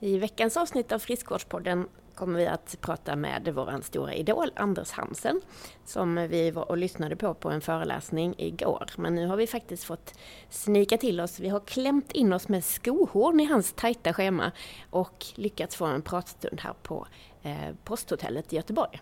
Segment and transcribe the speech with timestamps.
[0.00, 5.40] I veckans avsnitt av Friskvårdspodden kommer vi att prata med vår stora idol Anders Hansen
[5.84, 8.90] som vi var och lyssnade på på en föreläsning igår.
[8.96, 10.14] Men nu har vi faktiskt fått
[10.50, 11.40] snika till oss.
[11.40, 14.52] Vi har klämt in oss med skohorn i hans tajta schema
[14.90, 17.06] och lyckats få en pratstund här på
[17.42, 19.00] eh, Posthotellet i Göteborg.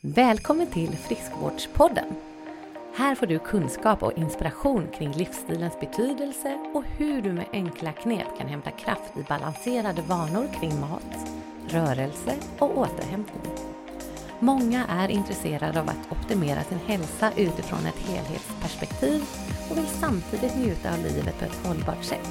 [0.00, 2.27] Välkommen till Friskvårdspodden!
[2.98, 8.26] Här får du kunskap och inspiration kring livsstilens betydelse och hur du med enkla knep
[8.38, 11.30] kan hämta kraft i balanserade vanor kring mat,
[11.68, 13.52] rörelse och återhämtning.
[14.38, 19.22] Många är intresserade av att optimera sin hälsa utifrån ett helhetsperspektiv
[19.70, 22.30] och vill samtidigt njuta av livet på ett hållbart sätt.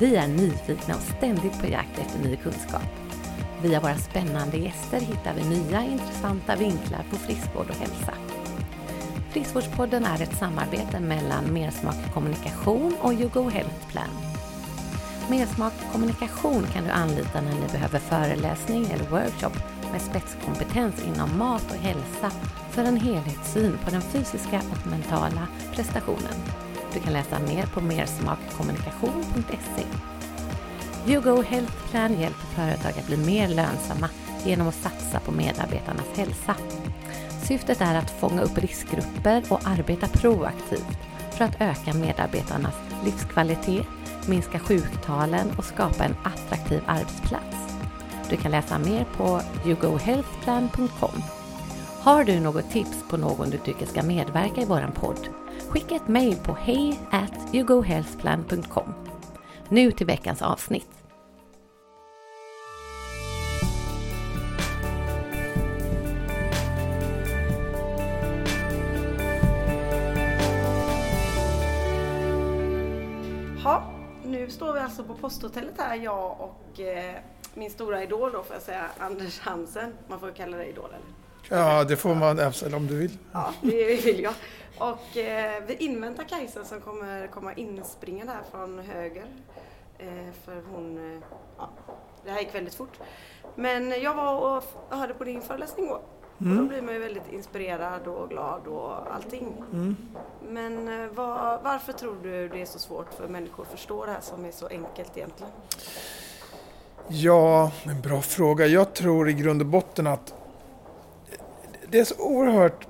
[0.00, 2.90] Vi är nyfikna och ständigt på jakt efter ny kunskap.
[3.62, 8.12] Via våra spännande gäster hittar vi nya intressanta vinklar på friskvård och hälsa.
[9.36, 14.08] Friskvårdspodden är ett samarbete mellan Mersmak Kommunikation och You Go Health Plan.
[15.30, 19.52] Mersmak Kommunikation kan du anlita när ni behöver föreläsning eller workshop
[19.92, 22.30] med spetskompetens inom mat och hälsa
[22.70, 26.34] för en helhetssyn på den fysiska och mentala prestationen.
[26.94, 29.84] Du kan läsa mer på mersmakkommunikation.se.
[31.12, 34.08] YouGo Health Plan hjälper företag att bli mer lönsamma
[34.44, 36.54] genom att satsa på medarbetarnas hälsa.
[37.48, 40.98] Syftet är att fånga upp riskgrupper och arbeta proaktivt
[41.30, 43.86] för att öka medarbetarnas livskvalitet,
[44.28, 47.56] minska sjuktalen och skapa en attraktiv arbetsplats.
[48.30, 51.22] Du kan läsa mer på yougohealthplan.com.
[52.00, 55.28] Har du något tips på någon du tycker ska medverka i våran podd?
[55.68, 57.00] Skicka ett mejl på hej
[57.52, 58.94] yougohealthplan.com.
[59.68, 60.95] Nu till veckans avsnitt.
[74.46, 77.14] Nu står vi alltså på posthotellet här, jag och eh,
[77.54, 79.92] min stora idol då får jag säga, Anders Hansen.
[80.08, 81.60] Man får kalla dig idol eller?
[81.60, 83.18] Ja, det får man absolut om du vill.
[83.32, 84.34] Ja, det vill jag.
[84.78, 89.26] Och eh, vi inväntar Kajsa som kommer komma inspringande här från höger.
[89.98, 91.22] Eh, för hon, eh,
[91.58, 91.68] ja,
[92.24, 92.98] det här gick väldigt fort.
[93.54, 94.64] Men jag var och
[94.98, 96.02] hörde på din föreläsning igår.
[96.38, 99.52] Och då blir man ju väldigt inspirerad och glad och allting.
[100.48, 104.12] Men eh, vad, varför tror du det är så svårt för människor att förstå det
[104.12, 105.52] här som är så enkelt egentligen?
[107.08, 108.66] Ja, en bra fråga.
[108.66, 110.34] Jag tror i grund och botten att
[111.88, 112.86] det är så oerhört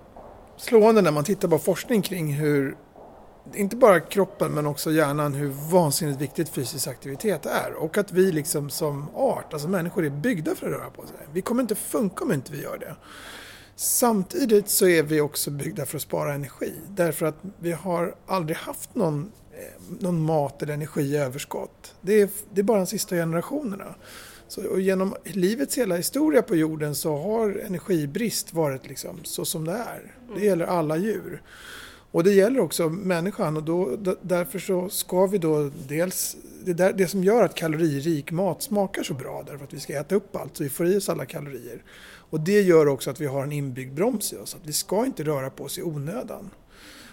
[0.57, 2.77] slående när man tittar på forskning kring hur,
[3.55, 7.73] inte bara kroppen men också hjärnan, hur vansinnigt viktigt fysisk aktivitet är.
[7.73, 11.17] Och att vi liksom som art, alltså människor, är byggda för att röra på sig.
[11.33, 12.97] Vi kommer inte funka om inte vi gör det.
[13.77, 16.73] Samtidigt så är vi också byggda för att spara energi.
[16.89, 21.95] Därför att vi har aldrig haft någon, eh, någon mat eller energi i överskott.
[22.01, 23.95] Det är, det är bara de sista generationerna.
[24.49, 29.65] Så, och genom livets hela historia på jorden så har energibrist varit liksom så som
[29.65, 30.15] det är.
[30.37, 31.43] Det gäller alla djur.
[32.17, 36.93] Och det gäller också människan och då, därför så ska vi då dels, det, där,
[36.93, 40.37] det som gör att kaloririk mat smakar så bra därför att vi ska äta upp
[40.37, 41.83] allt så vi får i oss alla kalorier.
[42.31, 45.07] Och det gör också att vi har en inbyggd broms i oss, att vi ska
[45.07, 46.51] inte röra på oss i onödan.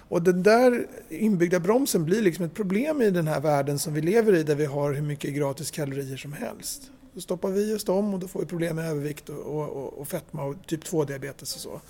[0.09, 4.01] Och den där inbyggda bromsen blir liksom ett problem i den här världen som vi
[4.01, 6.81] lever i där vi har hur mycket gratis kalorier som helst.
[7.13, 9.69] Då stoppar vi i oss dem och då får vi problem med övervikt och, och,
[9.69, 11.81] och, och fetma och typ 2-diabetes och så.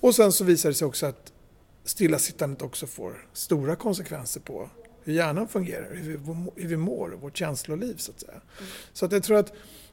[0.00, 1.32] Och sen så visar det sig också att
[1.90, 4.70] stillasittandet också får stora konsekvenser på
[5.02, 8.40] hur hjärnan fungerar, hur vi, hur vi mår vårt känsloliv så att säga.
[8.92, 9.52] Så att jag tror att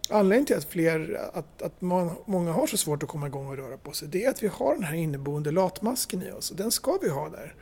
[0.09, 3.58] anledningen till att, fler, att, att många, många har så svårt att komma igång och
[3.58, 6.58] röra på sig, det är att vi har den här inneboende latmasken i oss och
[6.58, 7.56] den ska vi ha där.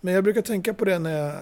[0.00, 1.40] Men jag brukar tänka på det när jag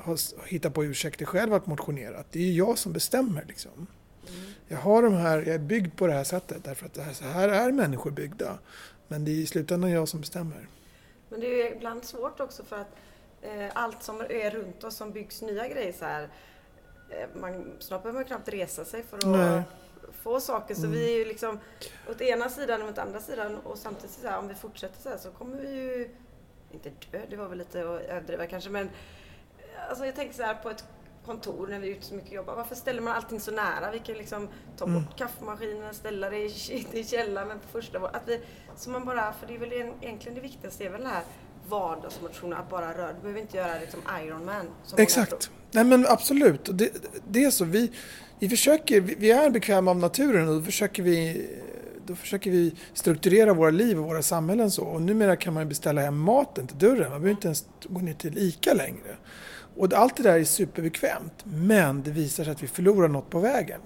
[0.00, 3.86] har hittat på ursäkter själv att motionera, att det är jag som bestämmer liksom.
[4.68, 7.12] Jag har de här, jag är byggd på det här sättet därför att det här,
[7.12, 8.58] så här är människor byggda.
[9.08, 10.68] Men det är i slutändan jag som bestämmer.
[11.28, 12.96] Men det är ibland svårt också för att
[13.42, 16.28] eh, allt som är runt oss som byggs nya grejer så här.
[17.10, 19.62] Eh, man, snart behöver man knappt resa sig för att Nej.
[20.22, 20.74] få saker.
[20.74, 21.58] Så vi är ju liksom
[22.10, 25.08] åt ena sidan och åt andra sidan och samtidigt så här, om vi fortsätter så
[25.08, 26.10] här så kommer vi ju
[26.70, 28.90] inte dö, det var väl lite att överdriva kanske men
[29.88, 30.84] alltså jag tänker så här på ett
[31.26, 32.56] kontor när vi är ute så mycket och jobbar.
[32.56, 33.90] Varför ställer man allting så nära?
[33.92, 38.20] Vi kan liksom ta bort kaffemaskinen, ställa det i, i källaren men på första våningen.
[38.22, 38.40] Att vi,
[38.76, 41.22] så man bara, för det är väl en- egentligen det viktigaste är väl det här
[41.68, 43.12] vardagsmotionen, att bara röra.
[43.12, 44.54] Du behöver inte göra det som Iron Man.
[44.60, 45.00] Som många tror.
[45.02, 45.50] Exakt.
[45.70, 46.68] Nej men absolut.
[46.72, 46.90] Det,
[47.28, 47.64] det är så.
[47.64, 47.92] Vi,
[48.38, 51.46] vi, försöker, vi är bekväma av naturen och då försöker, vi,
[52.06, 54.84] då försöker vi strukturera våra liv och våra samhällen så.
[54.84, 56.98] Och numera kan man beställa hem maten till dörren.
[56.98, 59.16] Man behöver inte ens gå ner till ICA längre.
[59.76, 61.44] Och allt det där är superbekvämt.
[61.44, 63.80] Men det visar sig att vi förlorar något på vägen.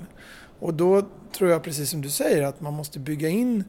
[0.61, 3.65] Och då tror jag precis som du säger att man måste bygga in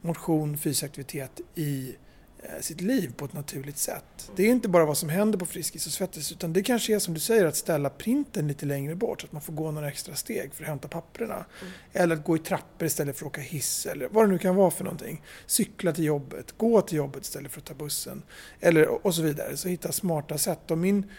[0.00, 1.96] motion, fysisk aktivitet i
[2.42, 4.30] eh, sitt liv på ett naturligt sätt.
[4.36, 6.98] Det är inte bara vad som händer på Friskis och Svettis utan det kanske är
[6.98, 9.88] som du säger att ställa printen lite längre bort så att man får gå några
[9.88, 11.34] extra steg för att hämta papperna.
[11.34, 11.72] Mm.
[11.92, 14.56] Eller att gå i trappor istället för att åka hiss eller vad det nu kan
[14.56, 15.22] vara för någonting.
[15.46, 18.22] Cykla till jobbet, gå till jobbet istället för att ta bussen.
[18.60, 19.56] Eller, och så vidare.
[19.56, 20.70] Så hitta smarta sätt.
[20.70, 21.10] Och min,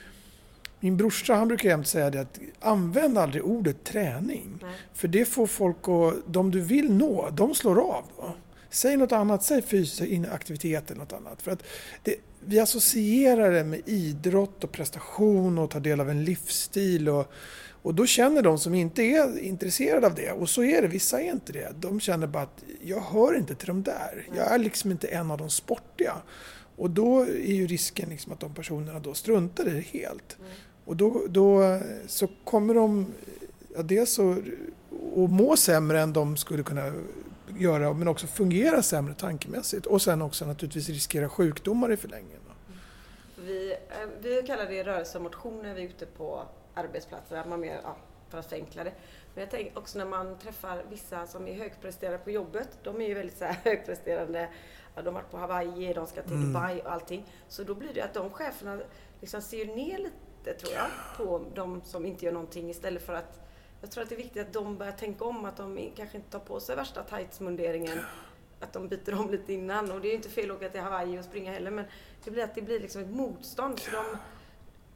[0.79, 4.59] min brorsa han brukar jämt säga det att använd aldrig ordet träning.
[4.61, 4.75] Nej.
[4.93, 8.03] För det får folk att, de du vill nå, de slår av.
[8.17, 8.35] Då.
[8.69, 11.41] Säg något annat, säg fysisk aktivitet eller något annat.
[11.41, 11.63] För att
[12.03, 17.09] det, vi associerar det med idrott och prestation och ta del av en livsstil.
[17.09, 17.31] Och,
[17.81, 21.21] och då känner de som inte är intresserade av det, och så är det, vissa
[21.21, 24.27] är inte det, de känner bara att jag hör inte till de där.
[24.35, 26.15] Jag är liksom inte en av de sportiga.
[26.77, 30.37] Och då är ju risken liksom att de personerna då struntar i det helt.
[30.39, 30.51] Mm.
[30.85, 33.13] Och då, då så kommer de
[33.75, 36.91] ja, dels att må sämre än de skulle kunna
[37.57, 42.41] göra men också fungera sämre tankemässigt och sen också naturligtvis riskera sjukdomar i förlängningen.
[43.45, 46.43] Vi, eh, vi kallar det rörelsemotion när vi är ute på
[46.73, 47.97] arbetsplatser, man mer, ja,
[48.29, 48.91] för att förenkla det.
[49.33, 53.07] Men jag tänker också när man träffar vissa som är högpresterande på jobbet, de är
[53.07, 54.49] ju väldigt så här högpresterande,
[54.95, 56.47] ja, de har varit på Hawaii, de ska till mm.
[56.47, 57.25] Dubai och allting.
[57.47, 58.79] Så då blir det att de cheferna
[59.21, 60.15] liksom ser ner lite,
[60.53, 60.87] tror jag,
[61.17, 63.39] på de som inte gör någonting istället för att
[63.81, 66.29] jag tror att det är viktigt att de börjar tänka om, att de kanske inte
[66.29, 67.99] tar på sig värsta tightsmunderingen.
[68.59, 69.91] Att de byter om lite innan.
[69.91, 71.85] Och det är ju inte fel att åka till Hawaii och springa heller, men
[72.23, 73.79] det blir att det blir liksom ett motstånd.
[73.79, 74.05] Så de,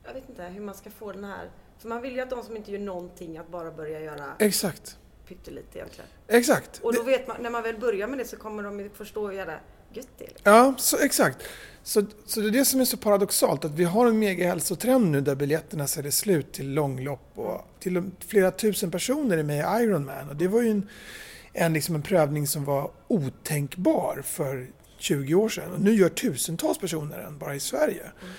[0.03, 1.49] jag vet inte hur man ska få den här...
[1.79, 4.35] För man vill ju att de som inte gör någonting, att bara börja göra...
[4.39, 4.97] Exakt.
[5.27, 6.09] Pyttelite egentligen.
[6.27, 6.79] Exakt.
[6.83, 9.33] Och då vet man, när man väl börjar med det så kommer de förstå hur
[9.33, 9.59] jävla
[9.93, 10.23] gött det.
[10.23, 10.53] Liksom.
[10.53, 11.37] Ja, så, exakt.
[11.83, 15.21] Så, så det är det som är så paradoxalt, att vi har en megahälsotrend nu
[15.21, 20.29] där biljetterna säljer slut till långlopp och till flera tusen personer är med i Ironman.
[20.29, 20.89] Och det var ju en,
[21.53, 25.71] en, liksom en prövning som var otänkbar för 20 år sedan.
[25.71, 28.01] Och nu gör tusentals personer den bara i Sverige.
[28.21, 28.33] Mm.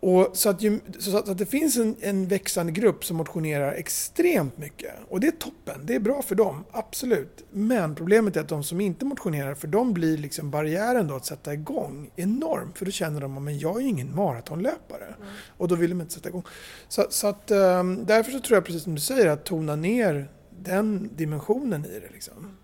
[0.00, 0.60] Och så, att,
[0.98, 4.94] så att det finns en, en, växande grupp som motionerar extremt mycket.
[5.08, 7.44] Och det är toppen, det är bra för dem, absolut.
[7.50, 11.26] Men problemet är att de som inte motionerar, för dem blir liksom barriären då att
[11.26, 12.72] sätta igång enorm.
[12.74, 15.06] För då känner de att jag är ju ingen maratonlöpare.
[15.06, 15.28] Mm.
[15.56, 16.44] Och då vill de inte sätta igång.
[16.88, 20.28] Så, så att, um, därför så tror jag precis som du säger att tona ner
[20.50, 22.12] den dimensionen i det.
[22.12, 22.58] Liksom.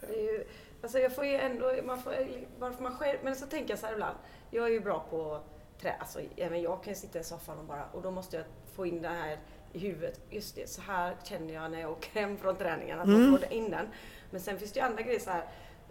[0.00, 0.44] det ju,
[0.82, 2.14] alltså jag får ju ändå, man får,
[2.58, 4.16] varför man själv, men så tänker jag så här ibland.
[4.50, 5.40] Jag är ju bra på
[5.80, 8.86] trä, alltså även jag kan sitta i soffan och bara, och då måste jag få
[8.86, 9.38] in det här
[9.72, 10.20] i huvudet.
[10.30, 13.22] Just det, så här känner jag när jag åker hem från träningen, att mm.
[13.22, 13.88] man får det in den.
[14.30, 15.44] Men sen finns det ju andra grejer så här,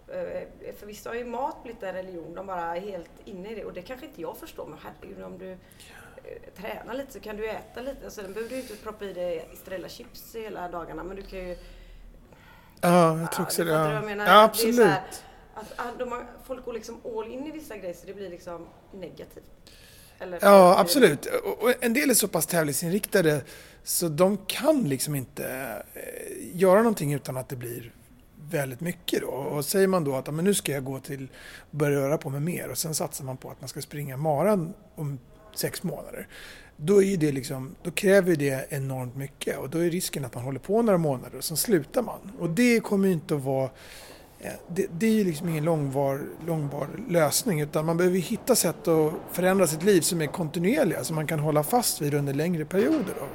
[0.08, 3.54] eh, för vissa har ju mat blivit en religion, de bara är helt inne i
[3.54, 5.58] det och det kanske inte jag förstår, men herregud om du eh,
[6.56, 8.04] tränar lite så kan du äta lite.
[8.04, 11.38] Alltså, den behöver du inte proppa i dig Estrella chips hela dagarna, men du kan
[11.38, 11.56] ju...
[12.80, 13.70] Ja, jag tror också det.
[13.70, 14.86] Ja, ja absolut.
[14.86, 15.02] Här,
[15.54, 18.66] att, att de, folk går liksom all in i vissa grejer så det blir liksom
[18.92, 19.50] negativt.
[20.20, 21.26] Eller ja, absolut.
[21.60, 23.42] Och en del är så pass tävlingsinriktade
[23.82, 25.44] så de kan liksom inte
[25.94, 27.92] eh, göra någonting utan att det blir
[28.50, 29.26] väldigt mycket då.
[29.26, 31.28] Och säger man då att men nu ska jag gå till,
[31.70, 34.74] börja röra på mig mer och sen satsar man på att man ska springa maran
[34.94, 35.18] om
[35.54, 36.28] sex månader.
[36.76, 40.44] Då, är det liksom, då kräver det enormt mycket och då är risken att man
[40.44, 42.32] håller på några månader och sen slutar man.
[42.38, 43.70] Och det kommer inte att vara
[44.40, 48.88] Eh, det, det, är ju liksom ingen långvar, långvar lösning utan man behöver hitta sätt
[48.88, 52.64] att förändra sitt liv som är kontinuerliga som man kan hålla fast vid under längre
[52.64, 53.14] perioder.
[53.18, 53.26] Då.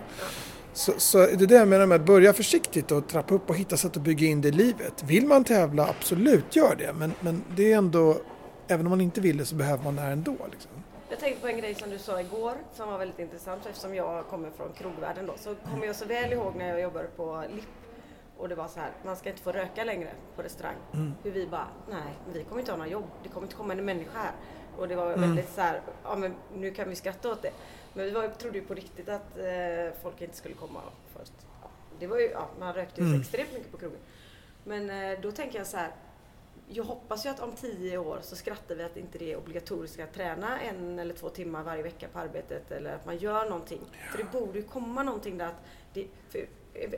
[0.73, 3.55] Så, så det är det jag menar med att börja försiktigt och trappa upp och
[3.55, 5.03] hitta sätt att bygga in det i livet.
[5.03, 8.17] Vill man tävla, absolut gör det men, men det är ändå,
[8.67, 10.35] även om man inte vill det så behöver man det här ändå.
[10.51, 10.71] Liksom.
[11.09, 14.27] Jag tänkte på en grej som du sa igår som var väldigt intressant eftersom jag
[14.27, 17.84] kommer från krogvärlden då så kommer jag så väl ihåg när jag jobbade på LIP
[18.37, 20.75] och det var så här, man ska inte få röka längre på restaurang.
[20.93, 21.13] Mm.
[21.23, 23.05] Hur vi bara, nej, vi kommer inte ha några jobb.
[23.23, 24.31] Det kommer inte komma en människa här.
[24.77, 25.21] Och det var mm.
[25.21, 27.51] väldigt så här, ja men nu kan vi skratta åt det.
[27.93, 30.81] Men vi var, trodde ju på riktigt att eh, folk inte skulle komma
[31.17, 31.33] först.
[31.61, 33.21] Ja, det var ju, ja, man rökte ju mm.
[33.21, 33.99] extremt mycket på krogen.
[34.63, 35.91] Men eh, då tänker jag så här,
[36.67, 39.99] jag hoppas ju att om tio år så skrattar vi att inte det är obligatoriskt
[39.99, 43.81] att träna en eller två timmar varje vecka på arbetet eller att man gör någonting.
[43.91, 44.11] Ja.
[44.11, 45.61] För det borde ju komma någonting där att
[45.93, 46.07] det,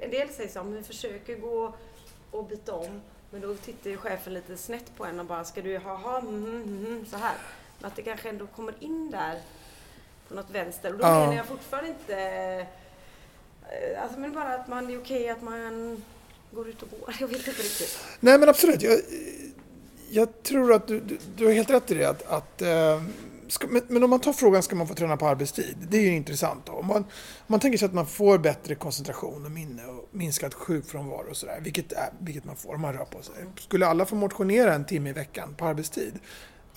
[0.01, 1.73] en del säger så om vi försöker gå
[2.31, 3.01] och byta om.
[3.29, 6.19] Men då tittar ju chefen lite snett på en och bara, ska du ha, ha
[6.19, 7.35] mm, mm, mm, mm, så här.
[7.79, 9.41] Men att det kanske ändå kommer in där
[10.27, 10.93] på något vänster.
[10.93, 11.19] Och då ja.
[11.19, 12.15] menar jag fortfarande inte,
[13.69, 16.03] eh, alltså men bara att man, det är okej att man
[16.51, 17.15] går ut och går.
[17.19, 17.99] Jag vet inte riktigt.
[18.19, 18.81] Nej men absolut.
[18.81, 18.99] Jag,
[20.09, 22.09] jag tror att du, du, du, har helt rätt i det.
[22.09, 23.03] Att, att äh,
[23.47, 25.75] ska, men, men om man tar frågan, ska man få träna på arbetstid?
[25.89, 26.65] Det är ju intressant.
[26.65, 26.71] Då.
[26.71, 27.05] Om, man, om
[27.47, 31.59] man tänker sig att man får bättre koncentration och minne och minskad sjukfrånvaro och sådär,
[31.63, 33.35] vilket, är, vilket man får om man rör på sig.
[33.59, 36.19] Skulle alla få motionera en timme i veckan på arbetstid?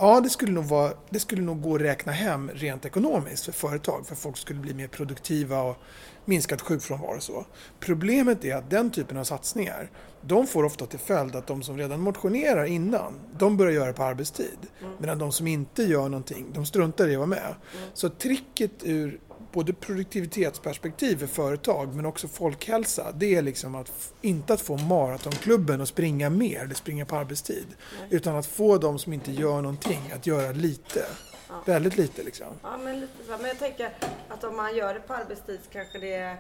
[0.00, 3.52] Ja, det skulle, nog vara, det skulle nog gå att räkna hem rent ekonomiskt för
[3.52, 5.76] företag, för folk skulle bli mer produktiva och
[6.25, 7.47] minskad sjukfrånvaro och så.
[7.80, 9.90] Problemet är att den typen av satsningar,
[10.23, 14.02] de får ofta till följd att de som redan motionerar innan, de börjar göra på
[14.02, 14.59] arbetstid.
[14.80, 14.92] Mm.
[14.99, 17.54] Medan de som inte gör någonting, de struntar i att vara med.
[17.76, 17.88] Mm.
[17.95, 19.21] Så tricket ur
[19.52, 25.80] både produktivitetsperspektiv för företag men också folkhälsa, det är liksom att inte att få maratonklubben
[25.80, 27.66] att springa mer eller springa på arbetstid.
[27.69, 28.09] Nej.
[28.11, 31.07] Utan att få de som inte gör någonting att göra lite.
[31.49, 31.54] Ja.
[31.64, 32.47] Väldigt lite liksom.
[32.62, 33.33] Ja, men lite så.
[33.33, 33.92] Men jag tänker
[34.28, 36.37] att om man gör det på arbetstid så kanske det är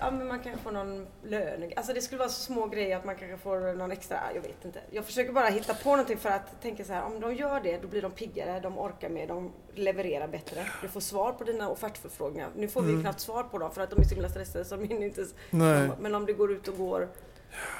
[0.00, 1.72] ja, men man kanske får någon lön.
[1.76, 4.64] Alltså det skulle vara så små grejer att man kanske får någon extra, jag vet
[4.64, 4.80] inte.
[4.90, 7.78] Jag försöker bara hitta på någonting för att tänka så här, om de gör det
[7.82, 10.66] då blir de piggare, de orkar mer, de levererar bättre.
[10.82, 12.48] Du får svar på dina offertförfrågningar.
[12.56, 12.96] Nu får mm.
[12.96, 15.26] vi knappt svar på dem för att de är så himla stressade så de inte...
[15.50, 15.90] Nej.
[16.00, 17.08] Men om det går ut och går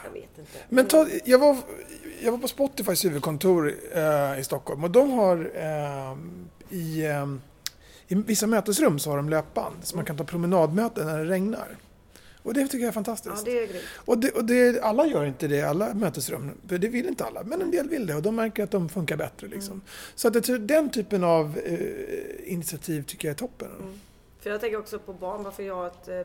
[0.04, 0.58] jag vet inte.
[0.68, 1.56] Men ta, jag, var,
[2.20, 6.16] jag var på Spotifys huvudkontor eh, i Stockholm och de har eh,
[6.78, 7.26] i eh,
[8.08, 11.76] i vissa mötesrum så har de löpband så man kan ta promenadmöten när det regnar.
[12.42, 13.46] Och det tycker jag är fantastiskt.
[13.46, 16.50] Ja, det är och, det, och det, alla gör inte det, alla mötesrum.
[16.68, 18.88] För det vill inte alla, men en del vill det och de märker att de
[18.88, 19.48] funkar bättre.
[19.48, 19.72] Liksom.
[19.72, 19.84] Mm.
[20.14, 23.68] Så att det, den typen av eh, initiativ tycker jag är toppen.
[23.80, 24.00] Mm.
[24.40, 26.20] För jag tänker också på barn, varför jag har ett eh,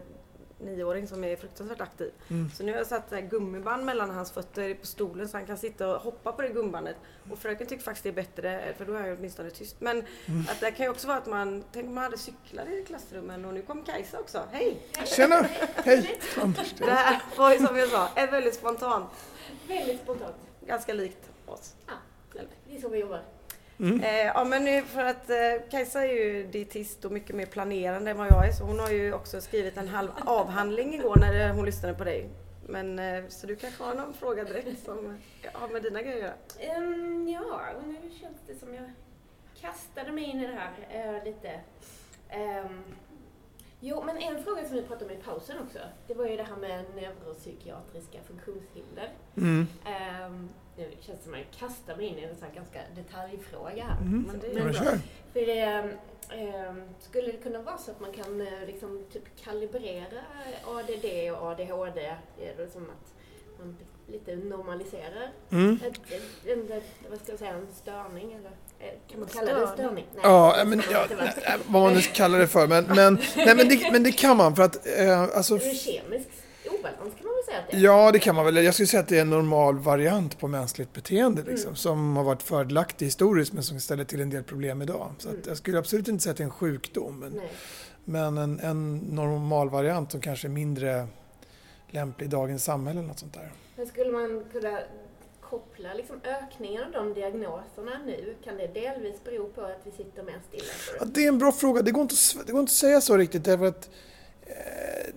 [0.66, 2.12] nioåring som är fruktansvärt aktiv.
[2.28, 2.52] Mm.
[2.52, 5.96] Så nu har jag satt gummiband mellan hans fötter på stolen så han kan sitta
[5.96, 6.96] och hoppa på det gummibandet.
[7.32, 9.76] Och fröken tycker faktiskt det är bättre, för då är jag åtminstone tyst.
[9.80, 10.46] Men mm.
[10.50, 13.46] att det kan ju också vara att man, tänk om man hade cyklar i klassrummen
[13.46, 14.44] och nu kom Kajsa också.
[14.52, 14.82] Hej!
[15.06, 15.48] Tjena!
[15.76, 16.20] Hej!
[16.78, 19.10] det här var ju som jag sa, är väldigt spontant.
[19.68, 20.36] Väldigt spontant.
[20.66, 21.76] Ganska likt oss.
[21.88, 21.94] Ja,
[22.68, 23.22] det är så vi jobbar.
[23.82, 24.04] Mm.
[24.04, 28.12] Eh, ja men nu för att eh, Kajsa är ju dietist och mycket mer planerande
[28.12, 31.54] än vad jag är så hon har ju också skrivit en halv avhandling igår när
[31.54, 32.30] hon lyssnade på dig.
[32.68, 35.18] Men eh, så du kanske har någon fråga direkt som
[35.54, 36.78] har med dina grejer att göra?
[36.78, 38.92] Um, ja, nu känns det som jag
[39.62, 41.60] kastade mig in i det här uh, lite.
[42.66, 42.84] Um,
[43.80, 46.44] jo, men en fråga som vi pratade om i pausen också, det var ju det
[46.44, 49.10] här med neuropsykiatriska funktionshinder.
[49.38, 49.68] Mm.
[50.26, 50.50] Um,
[50.90, 53.84] nu känns det som att jag kastar mig in i en sån här ganska detaljfråga
[53.84, 54.02] här.
[54.02, 54.24] Mm.
[54.28, 54.98] Men det är bra.
[55.34, 55.62] För det,
[56.42, 60.22] eh, skulle det kunna vara så att man kan eh, liksom typ kalibrera
[60.66, 62.16] ADD och ADHD?
[62.38, 63.14] Det är som att
[63.60, 65.80] man lite normaliserar mm.
[65.84, 70.06] en, en, vad ska jag säga, en störning eller eh, kan man kalla det störning?
[70.14, 71.06] Nej, ja, men, ja,
[71.68, 72.68] vad man nu kallar det för.
[72.68, 74.88] Men, men, nej, men, det, men det kan man för att...
[75.00, 76.30] Eh, alltså, är det kemiskt
[76.80, 77.82] obalans kan man väl säga att det är?
[77.82, 78.56] Ja, det kan man väl.
[78.56, 81.76] Jag skulle säga att det är en normal variant på mänskligt beteende liksom, mm.
[81.76, 85.12] som har varit fördelaktig historiskt men som ställer till en del problem idag.
[85.18, 85.42] Så mm.
[85.48, 87.20] jag skulle absolut inte säga att det är en sjukdom.
[87.20, 87.42] Men,
[88.06, 91.08] men en, en normal variant som kanske är mindre
[91.90, 93.52] lämplig i dagens samhälle eller något sånt där.
[93.76, 94.80] Men skulle man kunna
[95.42, 98.36] koppla liksom ökningen av de diagnoserna nu?
[98.44, 100.74] Kan det delvis bero på att vi sitter mer stilla?
[101.00, 101.82] Ja, det är en bra fråga.
[101.82, 103.90] Det går inte, det går inte att säga så riktigt därför att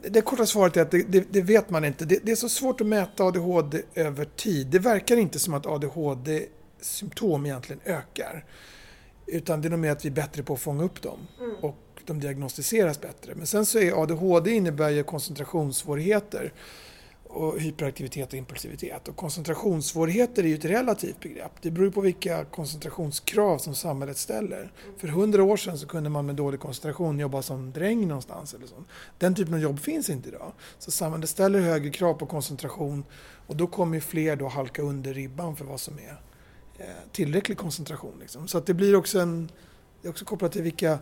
[0.08, 2.04] det korta svaret är att det, det, det vet man inte.
[2.04, 4.66] Det, det, är så svårt att mäta ADHD över tid.
[4.66, 8.44] Det verkar inte som att ADHD-symptom egentligen ökar.
[9.26, 11.18] Utan det är nog mer att vi är bättre på att fånga upp dem.
[11.40, 11.56] Mm.
[11.56, 11.76] Och
[12.06, 13.34] de diagnostiseras bättre.
[13.34, 16.52] Men sen så är ADHD innebär ju koncentrationssvårigheter
[17.34, 19.08] och hyperaktivitet och impulsivitet.
[19.08, 21.52] Och koncentrationssvårigheter är ju ett relativt begrepp.
[21.62, 24.72] Det beror på vilka koncentrationskrav som samhället ställer.
[24.98, 28.54] För hundra år sedan så kunde man med dålig koncentration jobba som dräng någonstans.
[28.54, 28.74] Eller så.
[29.18, 30.52] Den typen av jobb finns inte idag.
[30.78, 33.04] Så samhället ställer högre krav på koncentration
[33.46, 36.20] och då kommer fler då halka under ribban för vad som är
[36.78, 38.14] eh, tillräcklig koncentration.
[38.20, 38.48] Liksom.
[38.48, 39.50] Så att det blir också en,
[40.02, 40.98] det är också kopplat till vilka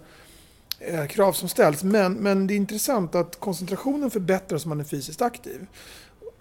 [0.78, 1.82] eh, krav som ställs.
[1.82, 5.66] Men, men det är intressant att koncentrationen förbättras om man är fysiskt aktiv.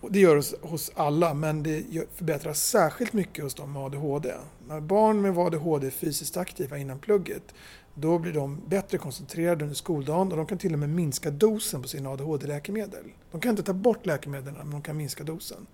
[0.10, 4.34] Det gör det hos alla, men det förbättras särskilt mycket hos de med ADHD.
[4.68, 7.54] När barn med ADHD är fysiskt aktiva innan plugget,
[7.94, 11.82] då blir de bättre koncentrerade under skoldagen och de kan till och med minska dosen
[11.82, 13.04] på sina ADHD-läkemedel.
[13.32, 15.68] De kan inte ta bort läkemedlen, men de kan minska dosen.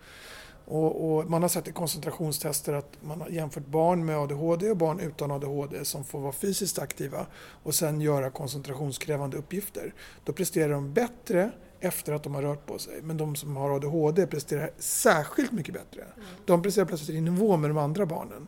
[0.65, 4.77] Och, och, man har sett i koncentrationstester att man har jämfört barn med ADHD och
[4.77, 7.25] barn utan ADHD som får vara fysiskt aktiva
[7.63, 9.93] och sen göra koncentrationskrävande uppgifter.
[10.23, 13.01] Då presterar de bättre efter att de har rört på sig.
[13.01, 16.01] Men de som har ADHD presterar särskilt mycket bättre.
[16.01, 16.27] Mm.
[16.45, 18.47] De presterar plötsligt i nivå med de andra barnen.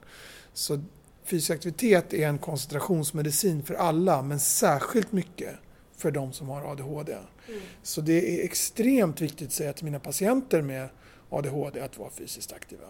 [0.54, 0.84] Så
[1.24, 5.56] fysisk aktivitet är en koncentrationsmedicin för alla, men särskilt mycket
[5.98, 7.14] för de som har ADHD.
[7.14, 7.62] Mm.
[7.84, 10.90] Så det är extremt viktigt att säga till mina patienter med
[11.30, 12.88] ADHD att vara fysiskt aktiva.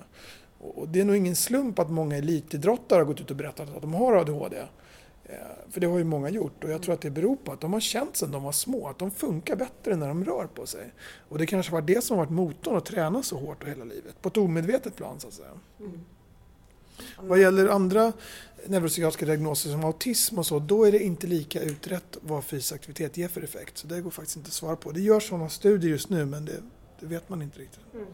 [0.60, 3.82] Och det är nog ingen slump att många elitidrottare har gått ut och berättat att
[3.82, 4.58] de har ADHD.
[5.32, 5.36] Eh,
[5.70, 7.74] för det har ju många gjort och jag tror att det beror på att de
[7.74, 10.94] har känt sedan de var små att de funkar bättre när de rör på sig.
[11.30, 14.22] Och det kanske var det som har varit motorn att träna så hårt hela livet,
[14.22, 15.52] på ett omedvetet plan så att säga.
[15.80, 16.00] Mm.
[17.22, 18.14] Vad gäller andra
[18.66, 23.18] neuropsykiatriska diagnoser som autism och så, då är det inte lika utrett vad fysisk aktivitet
[23.18, 23.78] ger för effekt.
[23.78, 24.92] Så det går faktiskt inte att svara på.
[24.92, 26.62] Det görs sådana studier just nu men det,
[27.00, 27.80] det vet man inte riktigt.
[27.94, 28.06] Mm.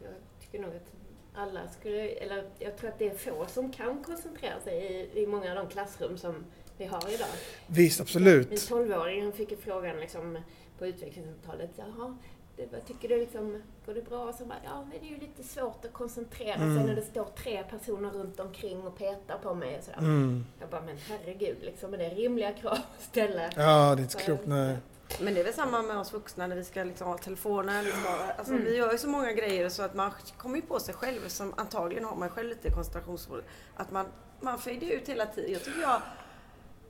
[0.00, 0.99] Jag tycker nog att
[1.34, 5.26] alla skulle, eller jag tror att det är få som kan koncentrera sig i, i
[5.26, 6.44] många av de klassrum som
[6.78, 7.28] vi har idag.
[7.66, 8.48] Visst, absolut.
[8.48, 10.38] Min 12-åring fick frågan liksom
[10.78, 12.16] på utvecklingssamtalet, jaha,
[12.56, 14.32] det, vad tycker du liksom, går det bra?
[14.32, 16.86] Så bara, ja, men det är ju lite svårt att koncentrera sig mm.
[16.86, 19.98] när det står tre personer runt omkring och petar på mig och sådär.
[19.98, 20.44] Mm.
[20.60, 23.42] Jag bara, men herregud, liksom, är det rimliga krav att ställa?
[23.56, 24.76] Ja, det är inte klokt, nej.
[25.20, 27.82] Men det är väl samma med oss vuxna när vi ska liksom ha telefoner.
[27.82, 28.64] Vi, ska, alltså, mm.
[28.64, 31.54] vi gör ju så många grejer så att man kommer ju på sig själv, som
[31.56, 34.06] antagligen har man själv lite koncentrationssvårigheter, att man,
[34.40, 35.52] man fejdar ut hela tiden.
[35.52, 36.02] Jag tycker jag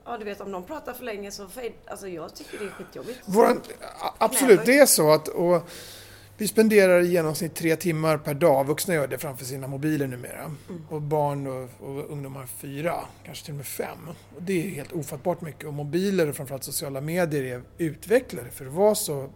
[0.05, 2.69] Ja, du vet om någon pratar för länge så fade, alltså jag tycker det är
[2.69, 3.19] skitjobbigt.
[3.25, 3.61] Våran,
[4.17, 5.69] absolut, det är så att och
[6.41, 10.43] vi spenderar i genomsnitt tre timmar per dag, vuxna gör det framför sina mobiler numera.
[10.43, 10.81] Mm.
[10.89, 12.95] Och barn och, och, ungdomar fyra,
[13.25, 13.97] kanske till och med fem.
[14.35, 15.65] Och det är helt ofattbart mycket.
[15.65, 19.29] Och mobiler och framförallt sociala medier är utvecklade för att vara så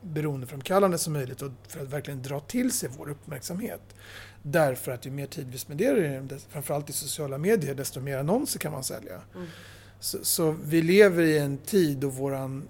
[0.00, 3.82] beroendeframkallande som möjligt och för att verkligen dra till sig vår uppmärksamhet.
[4.42, 8.18] Därför att ju mer tid vi spenderar i dem, framförallt i sociala medier, desto mer
[8.18, 9.20] annonser kan man sälja.
[9.34, 9.46] Mm.
[10.00, 12.68] Så, så, vi lever i en tid då våran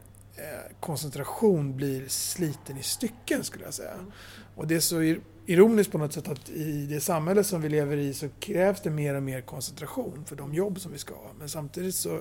[0.80, 3.92] koncentration blir sliten i stycken skulle jag säga.
[3.92, 4.12] Mm.
[4.54, 7.96] Och det är så ironiskt på något sätt att i det samhälle som vi lever
[7.96, 11.30] i så krävs det mer och mer koncentration för de jobb som vi ska ha.
[11.38, 12.20] Men samtidigt så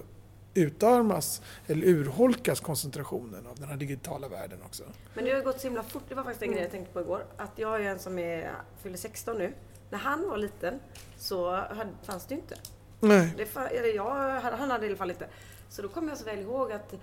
[0.53, 4.83] utarmas eller urholkas koncentrationen av den här digitala världen också.
[5.13, 6.03] Men det har gått så himla fort.
[6.09, 7.25] Det var faktiskt en grej jag tänkte på igår.
[7.37, 8.51] Att jag har ju en som är,
[8.83, 9.53] fyller 16 nu.
[9.89, 10.79] När han var liten
[11.17, 12.55] så hade, fanns det ju inte.
[12.99, 13.33] Nej.
[13.37, 15.27] Det, eller jag, han hade i alla fall inte.
[15.69, 16.93] Så då kommer jag så väl ihåg att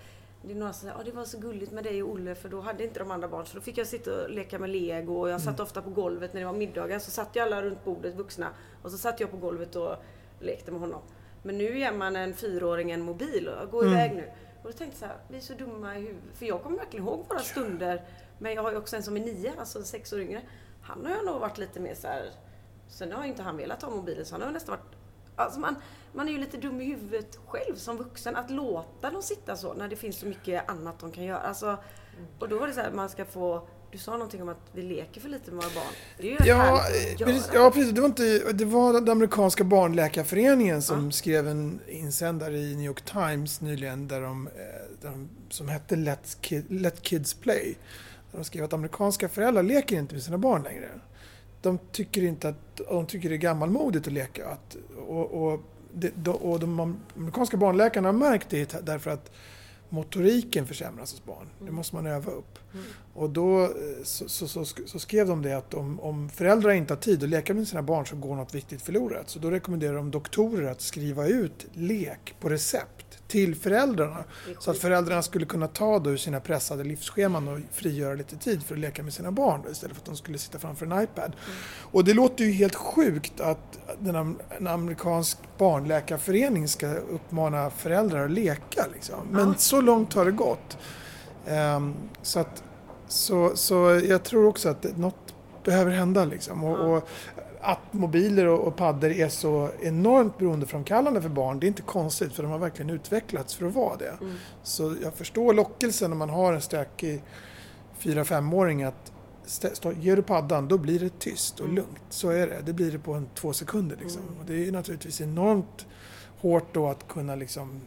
[0.42, 2.60] det, är några som säger, det var så gulligt med dig och Olle för då
[2.60, 3.46] hade inte de andra barn.
[3.46, 5.62] Så då fick jag sitta och leka med lego och jag satt mm.
[5.62, 6.98] ofta på golvet när det var middagar.
[6.98, 8.48] Så satt ju alla runt bordet, vuxna.
[8.82, 9.96] Och så satt jag på golvet och
[10.40, 11.00] lekte med honom.
[11.42, 13.94] Men nu ger man en fyraåring en mobil och går mm.
[13.94, 14.30] iväg nu.
[14.62, 16.36] Och då tänkte jag så här, vi är så dumma i huvudet.
[16.36, 18.02] För jag kommer verkligen ihåg våra stunder.
[18.38, 20.42] Men jag har ju också en som är nio, alltså sex år yngre.
[20.82, 22.32] Han har jag nog varit lite mer så här,
[22.88, 24.97] Sen har inte han velat ha mobilen så han har nästan varit
[25.38, 25.76] Alltså man,
[26.12, 29.74] man är ju lite dum i huvudet själv som vuxen att låta dem sitta så
[29.74, 31.38] när det finns så mycket annat de kan göra.
[31.38, 31.78] Alltså,
[32.38, 34.82] och då var det så här, man ska få du sa någonting om att vi
[34.82, 35.92] leker för lite med våra barn.
[36.18, 36.82] Det är ju ja,
[37.18, 37.92] precis, ja, precis.
[37.92, 41.10] Det var, inte, det var den amerikanska barnläkarföreningen som ja.
[41.10, 44.52] skrev en insändare i New York Times nyligen där de, eh,
[45.02, 47.76] där de, som hette Let, Kid, Let Kids Play.
[48.30, 50.88] Där de skrev att amerikanska föräldrar leker inte med sina barn längre
[51.62, 54.48] de tycker inte att, de tycker det är gammalmodigt att leka.
[54.48, 54.76] Att,
[55.08, 55.60] och, och,
[55.94, 59.30] det, och de amerikanska barnläkarna har märkt det därför att
[59.88, 61.46] motoriken försämras hos barn.
[61.58, 61.74] Det mm.
[61.74, 62.58] måste man öva upp.
[62.72, 62.84] Mm.
[63.14, 63.68] Och då eh,
[64.04, 67.28] så, så, så, så, skrev de det att om, om föräldrar inte har tid att
[67.28, 69.30] leka med sina barn så går något viktigt förlorat.
[69.30, 74.24] Så då rekommenderar de doktorer att skriva ut lek på recept till föräldrarna.
[74.58, 78.62] Så att föräldrarna skulle kunna ta då ur sina pressade livsscheman och frigöra lite tid
[78.62, 81.02] för att leka med sina barn då, istället för att de skulle sitta framför en
[81.02, 81.24] iPad.
[81.24, 81.58] Mm.
[81.90, 88.30] Och det låter ju helt sjukt att den, en amerikansk barnläkarförening ska uppmana föräldrar att
[88.30, 88.86] leka.
[88.94, 89.20] Liksom.
[89.30, 89.54] Men ja.
[89.54, 90.78] så långt har det gått.
[91.46, 92.62] Um, så, att,
[93.08, 96.24] så, så jag tror också att något behöver hända.
[96.24, 96.64] Liksom.
[96.64, 97.08] Och, och
[97.68, 102.42] att mobiler och paddor är så enormt beroendeframkallande för barn, det är inte konstigt för
[102.42, 104.16] de har verkligen utvecklats för att vara det.
[104.20, 104.34] Mm.
[104.62, 107.22] Så jag förstår lockelsen när man har en stökig
[108.00, 109.12] 4-5-åring att
[109.96, 111.76] ger du paddan då blir det tyst och mm.
[111.76, 112.00] lugnt.
[112.10, 112.62] Så är det.
[112.64, 113.96] Det blir det på en, två sekunder.
[114.00, 114.22] Liksom.
[114.22, 114.40] Mm.
[114.40, 115.86] Och det är naturligtvis enormt
[116.40, 117.80] hårt då att kunna liksom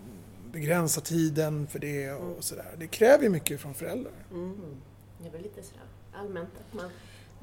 [0.51, 2.75] begränsa tiden för det och, och sådär.
[2.77, 4.13] Det kräver ju mycket från föräldrar.
[4.31, 4.55] Mm.
[5.21, 6.89] Det är väl lite sådär allmänt att man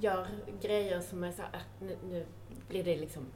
[0.01, 0.27] gör
[0.63, 2.27] grejer som är så här, nu, nu
[2.69, 3.27] blir det liksom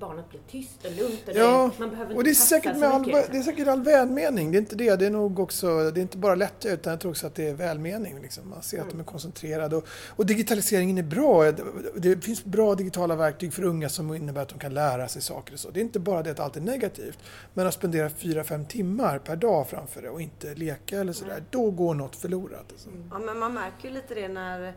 [0.00, 2.76] barnet blir tyst och lugnt och ja, det, man behöver inte och det är säkert
[2.76, 4.50] med all, Det är säkert all välmening.
[4.52, 4.96] Det är inte det.
[4.96, 7.48] Det är nog också, det är inte bara lättja utan jag tror också att det
[7.48, 8.20] är välmening.
[8.22, 8.50] Liksom.
[8.50, 8.86] Man ser mm.
[8.86, 11.52] att de är koncentrerade och, och, digitaliseringen är bra.
[11.96, 15.52] Det finns bra digitala verktyg för unga som innebär att de kan lära sig saker
[15.52, 15.70] och så.
[15.70, 17.18] Det är inte bara det att allt är negativt.
[17.54, 21.44] Men att spendera 4-5 timmar per dag framför det och inte leka eller sådär, mm.
[21.50, 22.64] då går något förlorat.
[22.70, 22.88] Alltså.
[23.10, 24.74] Ja, men man märker ju lite det när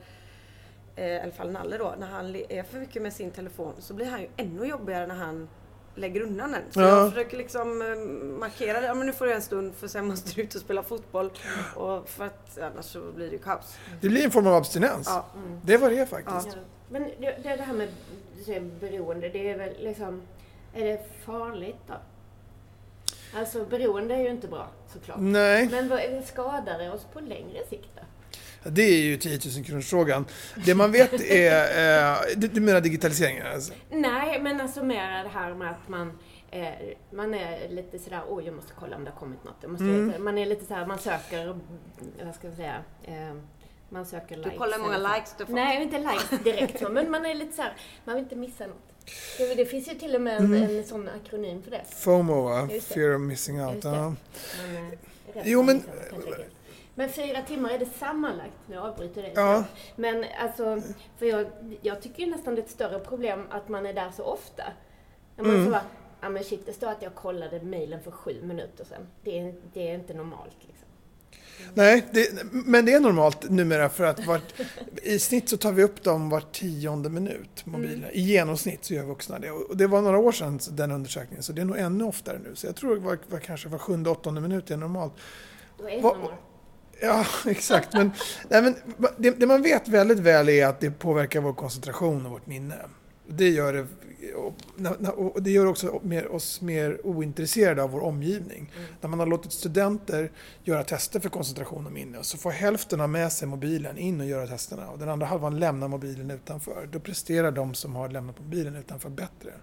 [0.95, 3.93] eh, i alla fall Nalle då, när han är för mycket med sin telefon så
[3.93, 5.47] blir han ju ännu jobbigare när han
[5.95, 6.61] lägger undan den.
[6.69, 6.87] Så ja.
[6.87, 7.95] jag försöker liksom eh,
[8.39, 8.87] markera det.
[8.87, 11.31] Ja, men nu får du en stund för sen måste du ut och spela fotboll.
[11.75, 13.77] Och för att annars så blir det ju kaos.
[14.01, 15.07] Det blir en form av abstinens.
[15.07, 15.25] Ja.
[15.35, 15.59] Mm.
[15.65, 16.47] Det var det faktiskt.
[16.47, 16.61] Ja.
[16.89, 17.89] Men det, det här med
[18.79, 20.21] beroende, det är väl liksom...
[20.73, 21.93] Är det farligt då?
[23.33, 25.17] Alltså beroende är ju inte bra såklart.
[25.19, 25.69] Nej.
[25.71, 28.01] Men vad, skadar det oss på längre sikt då?
[28.63, 30.25] Det är ju 10 000 kronors frågan.
[30.65, 32.11] Det man vet är...
[32.11, 33.47] Eh, du, menar digitaliseringen?
[33.53, 33.73] Alltså.
[33.89, 36.17] Nej, men alltså mer det här med att man
[36.51, 36.67] eh,
[37.11, 39.55] man är lite sådär, oj jag måste kolla om det har kommit något.
[39.61, 40.23] Jag måste, Mm.
[40.23, 41.59] Man är lite såhär, man söker,
[42.25, 43.33] vad ska jag säga, eh,
[43.89, 44.51] man söker likes.
[44.53, 45.53] Du kollar hur många likes du får.
[45.53, 47.73] Nej, inte likes direkt så, men man är lite såhär,
[48.05, 48.87] man vill inte missa något.
[49.57, 50.77] Det, finns ju till och med en, Mm.
[50.77, 51.81] en sån akronym för det.
[51.95, 52.69] FOMO, va?
[52.81, 53.83] Fear of missing out.
[53.83, 54.15] Ja.
[55.43, 55.83] Jo, men-
[56.95, 58.57] Men fyra timmar, är det sammanlagt?
[58.69, 59.33] Nu avbryter dig.
[59.35, 59.63] Ja.
[59.95, 60.81] Men alltså,
[61.17, 61.47] för jag,
[61.81, 64.63] jag tycker ju nästan det är ett större problem att man är där så ofta.
[65.37, 65.65] Man Mm.
[65.65, 65.83] så bara,
[66.21, 69.07] ja men shit, det står att jag kollade mejlen för sju minuter sedan.
[69.23, 70.87] Det är, det är inte normalt liksom.
[71.73, 74.53] Nej, det, men det är normalt numera för att vart,
[75.03, 78.11] i snitt så tar vi upp dem var tionde minut, mobilerna.
[78.11, 79.51] I genomsnitt så gör vuxna det.
[79.51, 82.55] Och det var några år sedan den undersökningen, så det är nog ännu oftare nu.
[82.55, 85.13] Så jag tror var, var kanske var sjunde, åttonde minut är normalt.
[85.77, 86.31] Då är det normalt.
[87.01, 87.93] Ja, exakt.
[87.93, 88.11] Men,
[88.49, 88.75] nej, men
[89.17, 92.75] det, det man vet väldigt väl är att det påverkar vår koncentration och vårt minne.
[93.27, 93.87] Det gör det,
[94.35, 98.73] och, och det gör också mer, oss mer ointresserade av vår omgivning.
[99.01, 100.31] När man har låtit studenter
[100.63, 104.27] göra tester för koncentration och minne så får hälften ha med sig mobilen in och
[104.27, 106.89] göra testerna och den andra halvan lämnar mobilen utanför.
[106.91, 109.53] Då presterar de som har lämnat mobilen utanför bättre.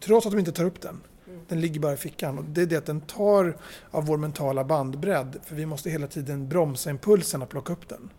[0.00, 1.00] Trots att de inte tar upp den.
[1.48, 2.38] Den ligger bara i fickan.
[2.38, 3.56] Och det är det att den tar
[3.90, 5.36] av vår mentala bandbredd.
[5.44, 8.10] För vi måste hela tiden bromsa impulsen att plocka upp den.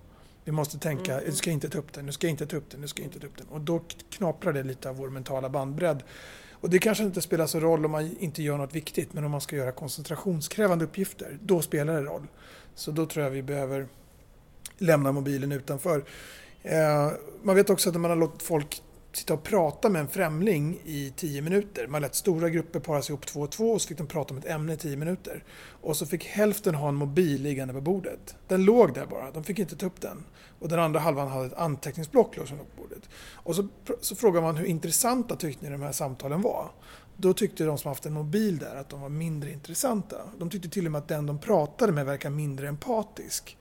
[0.44, 2.58] Vi måste tänka, nu ska jag inte ta upp den, nu ska jag inte ta
[2.58, 3.48] upp den, nu ska jag inte ta upp den.
[3.48, 6.04] Och då knaprar det lite av vår mentala bandbredd.
[6.52, 9.32] Och det kanske inte spelar så roll om man inte gör något viktigt, men om
[9.32, 12.28] man ska göra koncentrationskrävande uppgifter, då spelar det roll.
[12.76, 13.88] Så då tror jag vi behöver
[14.78, 16.04] lämna mobilen utanför.
[16.62, 17.12] Eh,
[17.44, 18.82] man vet också att när man har låtit folk
[19.18, 21.88] sitta och prata med en främling i tio minuter.
[21.88, 24.34] Man lät stora grupper para sig ihop två och två och så fick de prata
[24.34, 25.44] om ett ämne i tio minuter.
[25.82, 28.36] Och så fick hälften ha en mobil liggande på bordet.
[28.48, 30.24] Den låg där bara, de fick inte ta upp den.
[30.60, 33.10] Och den andra halvan hade ett anteckningsblock som låg på bordet.
[33.34, 33.68] Och så,
[34.02, 36.72] så frågade man hur intressanta tyckte ni de här samtalen var?
[37.18, 40.18] Då tyckte de som haft en mobil där att de var mindre intressanta.
[40.38, 43.58] De tyckte till och med att den de pratade med verkade mindre empatisk.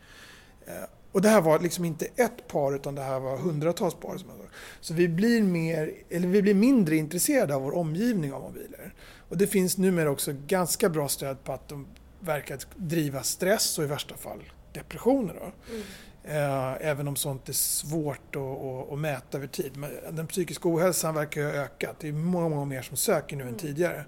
[0.66, 0.72] Eh,
[1.12, 4.16] och det här var liksom inte ett par utan det här var hundratals par.
[4.16, 4.28] Som.
[4.80, 8.94] Så vi blir, mer, eller vi blir mindre intresserade av vår omgivning av mobiler.
[9.28, 11.86] Och det finns numera också ganska bra stöd på att de
[12.20, 15.34] verkar driva stress och i värsta fall depressioner.
[15.34, 15.76] Då.
[16.30, 19.76] Eh, Även om sånt är svårt att, att, mäta över tid.
[19.76, 21.96] Men den psykiska ohälsan verkar ha ökat.
[22.00, 24.04] Det är många, många mer som söker nu än tidigare.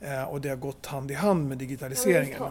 [0.00, 2.42] Eh, Och det har gått hand i hand med digitaliseringen.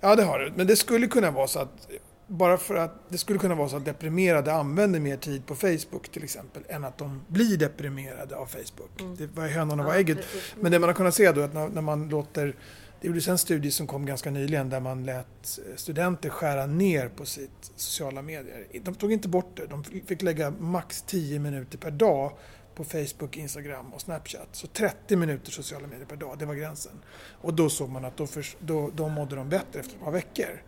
[0.00, 0.52] Ja, det har det.
[0.56, 1.88] Men det skulle kunna vara så att
[2.28, 6.08] bara för att det skulle kunna vara så att deprimerade använder mer tid på Facebook
[6.08, 9.18] till exempel än att de blir deprimerade av Facebook.
[9.18, 10.16] Det var hönan och var ägget.
[10.16, 10.54] precis.
[10.60, 12.56] Men det man har kunnat se då är att när, när man låter
[13.00, 17.26] det gjordes en studie som kom ganska nyligen där man lät studenter skära ner på
[17.26, 18.66] sitt sociala medier.
[18.82, 22.32] De tog inte bort det, de fick lägga max 10 minuter per dag
[22.74, 24.48] på Facebook, Instagram och Snapchat.
[24.52, 26.92] Så 30 minuter sociala medier per dag, det var gränsen.
[27.40, 30.12] Och då såg man att då, förs- då, då mådde de bättre efter ett par
[30.12, 30.62] veckor.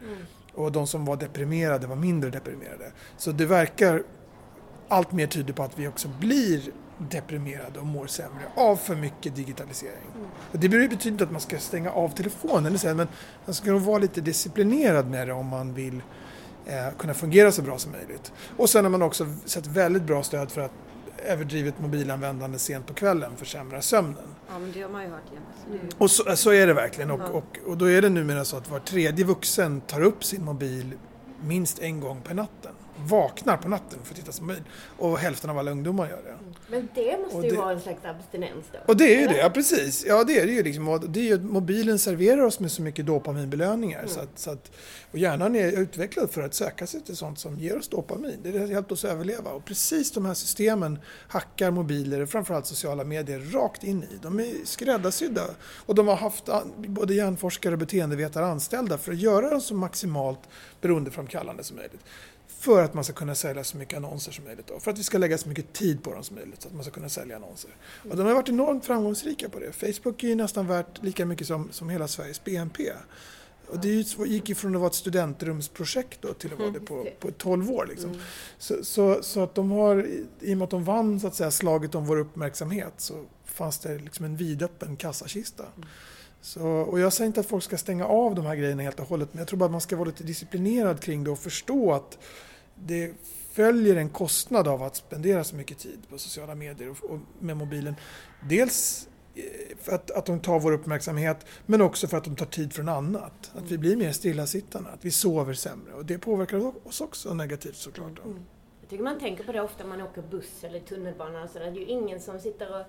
[0.64, 2.92] Och de som var deprimerade var mindre deprimerade.
[3.16, 4.02] Så det verkar
[4.88, 6.62] allt mer tyder på att vi också blir
[7.10, 10.10] deprimerade och mår sämre av för mycket digitalisering.
[10.52, 13.08] Och det betyder inte att man ska stänga av telefonen, eller så, men
[13.44, 16.02] man ska nog vara lite disciplinerad med det om man vill
[16.66, 18.32] eh, kunna fungera så bra som möjligt.
[18.56, 20.72] Och sen har man också sett väldigt bra stöd för att
[21.24, 24.24] överdrivet mobilanvändande sent på kvällen försämrar sömnen.
[24.48, 25.78] Ja, men det har man ju hört ju...
[25.98, 27.10] Och så, så är det verkligen.
[27.10, 30.44] Och, och, och då är det numera så att var tredje vuxen tar upp sin
[30.44, 30.92] mobil
[31.42, 32.72] minst en gång per natten.
[33.06, 34.62] Vaknar på natten för att titta på mobil.
[34.98, 36.36] Och hälften av alla ungdomar gör det.
[36.70, 38.78] Men det måste Och ju det- vara en slags abstinens då.
[38.86, 39.34] Och det är ju eller?
[39.34, 40.04] det, ja precis.
[40.06, 41.04] Ja det är det ju liksom.
[41.08, 44.06] Det är ju mobilen serverar oss med så mycket dopaminbelöningar.
[44.06, 44.70] Så att, så att,
[45.12, 48.38] och hjärnan är utvecklad för att söka sig till sånt som ger oss dopamin.
[48.42, 49.50] Det har hjälpt oss att överleva.
[49.50, 54.18] Och precis de här systemen hackar mobiler, framförallt sociala medier, rakt in i.
[54.22, 55.42] De är skräddarsydda.
[55.86, 60.40] Och de har haft både hjärnforskare och beteendevetare anställda för att göra dem så maximalt
[60.80, 62.00] beroendeframkallande som möjligt.
[62.60, 64.66] För att man ska kunna sälja så mycket annonser som möjligt.
[64.66, 64.80] Då.
[64.80, 66.84] För att vi ska lägga så mycket tid på dem som möjligt så att man
[66.84, 67.70] ska kunna sälja annonser.
[68.10, 69.72] Och de har varit enormt framgångsrika på det.
[69.72, 72.92] Facebook är ju nästan värt lika mycket som, som hela Sveriges BNP.
[73.68, 73.88] Och det
[74.26, 77.70] gick ju från att vara ett studentrumsprojekt då till att vara det på, på 12
[77.70, 77.86] år.
[77.88, 78.16] Liksom.
[78.58, 80.06] Så, så, så att de har,
[80.40, 83.78] i- och med att de vann så att säga, slaget om vår uppmärksamhet så fanns
[83.78, 85.64] det liksom en vidöppen kassakista.
[86.42, 89.06] Så, och jag säger inte att folk ska stänga av de här grejerna helt och
[89.08, 91.92] hållet men jag tror bara att man ska vara lite disciplinerad kring det och förstå
[91.92, 92.18] att
[92.86, 93.12] det
[93.52, 97.56] följer en kostnad av att spendera så mycket tid på sociala medier och, och med
[97.56, 97.94] mobilen.
[98.48, 99.42] Dels eh,
[99.80, 102.88] för att, att de tar vår uppmärksamhet men också för att de tar tid från
[102.88, 103.50] annat.
[103.54, 107.76] Att vi blir mer stillasittande, att vi sover sämre och det påverkar oss också negativt
[107.76, 108.16] såklart.
[108.16, 108.22] Då.
[108.22, 108.44] Mm.
[108.80, 111.58] Jag tycker man tänker på det ofta när man åker buss eller tunnelbana och så.
[111.58, 112.86] Det är ju ingen som sitter och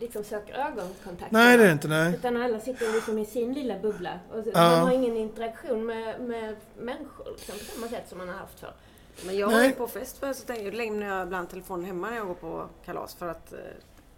[0.00, 1.32] liksom söker ögonkontakt.
[1.32, 1.88] Nej, det är inte.
[1.88, 2.14] Nej.
[2.14, 4.20] Utan alla sitter liksom i sin lilla bubbla.
[4.32, 4.52] Och Ja.
[4.54, 8.60] Man har ingen interaktion med, med människor liksom, på samma sätt som man har haft
[8.60, 8.74] förr.
[9.26, 9.56] Men jag Nej.
[9.60, 12.26] var ju på fest för så tänker jag, lämnar jag ibland telefonen hemma när jag
[12.26, 13.58] går på kalas för att eh,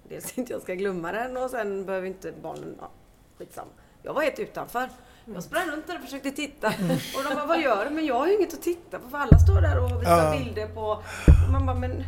[0.08, 2.90] dels inte jag ska glömma den och sen behöver inte barnen, ja,
[3.38, 3.70] skitsamma.
[4.02, 4.88] Jag var helt utanför.
[5.34, 6.68] Jag sprang runt där och försökte titta
[7.16, 7.90] och de bara, vad gör du?
[7.90, 10.38] Men jag har ju inget att titta på för alla står där och visar Ja.
[10.38, 10.80] bilder på...
[10.86, 12.04] Och man bara, men...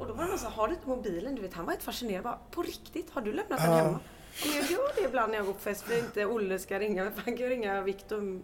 [0.00, 1.34] Och då var det någon som har du inte mobilen?
[1.34, 2.24] Du vet, han var helt fascinerad.
[2.24, 3.10] Bara, på riktigt?
[3.10, 3.76] Har du lämnat den Ja.
[3.76, 3.98] hemma?
[4.42, 6.78] Ja, Men jag gör det ibland när jag går på fest för inte Olle ska
[6.78, 7.04] ringa.
[7.04, 8.40] Men han kan ju ringa Viktor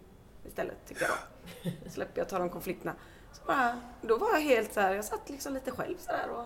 [0.46, 1.72] istället, tycker jag.
[1.84, 2.94] Då släpper jag ta de konflikterna.
[3.32, 6.30] Så bara, då var jag helt så här, jag satt liksom lite själv så där
[6.30, 6.44] och...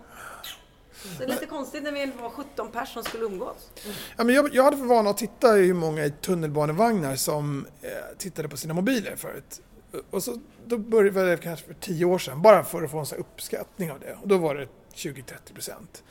[0.94, 3.70] Så det är lite konstigt när vi var 17 personer som skulle umgås.
[4.16, 7.90] Ja, men jag, jag hade för vana att titta hur många i tunnelbanevagnar som eh,
[8.18, 9.60] tittade på sina mobiler förut.
[10.10, 13.06] Och så, då började det kanske för tio år sedan, bara för att få en
[13.06, 14.16] sån här uppskattning av det.
[14.22, 16.02] Och då var det 20-30 procent.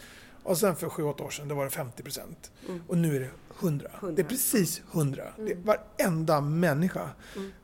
[0.43, 2.51] Och sen för 7-8 år sedan, då var det 50 procent.
[2.67, 2.83] Mm.
[2.87, 3.29] Och nu är det
[3.61, 3.89] 100.
[3.99, 4.15] 100.
[4.15, 5.23] Det är precis 100.
[5.37, 5.63] Det är Mm.
[5.63, 7.09] varenda människa.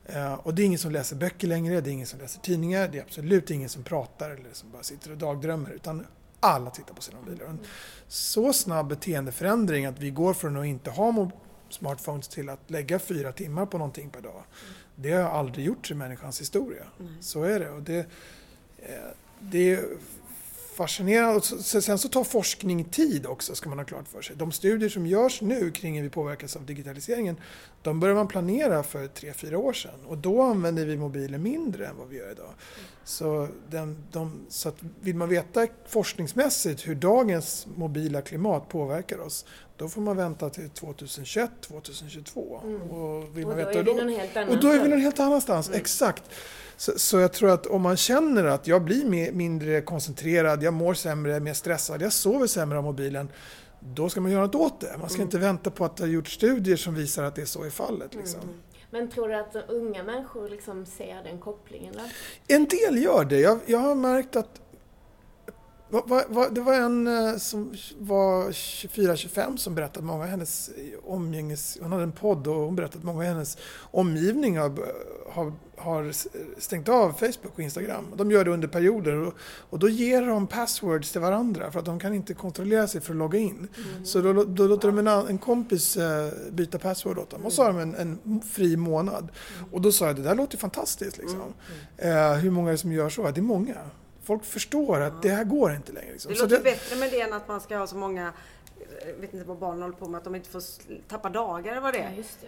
[0.06, 2.88] Eh, och det är ingen som läser böcker längre, det är ingen som läser tidningar,
[2.88, 5.70] det är absolut ingen som pratar eller som bara sitter och dagdrömmer.
[5.70, 6.06] Utan
[6.40, 7.44] alla tittar på sina mobiler.
[7.46, 7.58] En
[8.08, 11.30] så snabb beteendeförändring att vi går från att inte ha
[11.70, 14.44] smartphones till att lägga fyra timmar på någonting per dag.
[14.96, 16.84] Det har aldrig gjorts i människans historia.
[17.20, 17.70] Så är det.
[17.70, 17.98] Och det,
[18.78, 18.94] eh,
[19.40, 19.84] det är
[20.78, 21.36] fascinerande.
[21.36, 24.36] Och Sen så tar forskning tid också, ska man ha klart för sig.
[24.36, 27.36] De studier som görs nu kring hur vi påverkas av digitaliseringen,
[27.82, 30.00] de börjar man planera för tre fyra år sedan.
[30.06, 32.50] Och då använder vi mobiler mindre än vad vi gör idag.
[33.04, 39.44] Så, den, de, så att vill man veta forskningsmässigt hur dagens mobila klimat påverkar oss,
[39.78, 42.60] då får man vänta till 2021, 2022.
[42.64, 42.80] Mm.
[42.82, 44.82] Och, vill Och man då veta är vi då, någon helt annan och då är
[44.82, 45.80] vi någon helt annanstans, Mm.
[45.80, 46.22] exakt.
[46.76, 50.74] Så, så jag tror att om man känner att jag blir mer, mindre koncentrerad, jag
[50.74, 53.28] mår sämre, mer stressad, jag sover sämre av mobilen,
[53.80, 54.96] då ska man göra något åt det.
[55.00, 55.26] Man ska Mm.
[55.26, 57.70] inte vänta på att det har gjorts studier som visar att det är så i
[57.70, 58.14] fallet.
[58.14, 58.40] Liksom.
[58.40, 58.54] Mm.
[58.90, 61.94] Men tror du att unga människor liksom ser den kopplingen?
[61.94, 62.00] Då?
[62.54, 63.40] En del gör det.
[63.40, 64.60] Jag, jag har märkt att
[65.90, 70.30] va, va, va, det var en eh, som var 24-25 som berättade att många av
[70.30, 70.70] hennes
[71.04, 71.78] omgänges...
[71.80, 73.58] Hon hade en podd och hon berättade att många av hennes
[73.90, 74.72] omgivning har,
[75.30, 76.12] har, har
[76.60, 78.04] stängt av Facebook och Instagram.
[78.16, 79.34] De gör det under perioder och,
[79.70, 83.12] och då ger de passwords till varandra för att de kan inte kontrollera sig för
[83.12, 83.68] att logga in.
[84.04, 87.62] Så då, då låter de en, en kompis eh, byta password åt dem och så
[87.62, 89.28] har de en, en fri månad.
[89.72, 91.18] Och då sa jag det där låter fantastiskt.
[91.18, 91.40] Liksom.
[91.96, 93.30] Eh, hur många är det som gör så?
[93.30, 93.76] Det är många.
[94.28, 96.12] Folk förstår att det här går inte längre.
[96.12, 96.32] Liksom.
[96.32, 98.32] Det Så låter bättre med det än att man ska ha så många,
[99.06, 100.62] jag vet inte vad barnen håller på med, att de inte får
[101.08, 102.12] tappa dagar eller vad det Ja, är.
[102.14, 102.46] just det.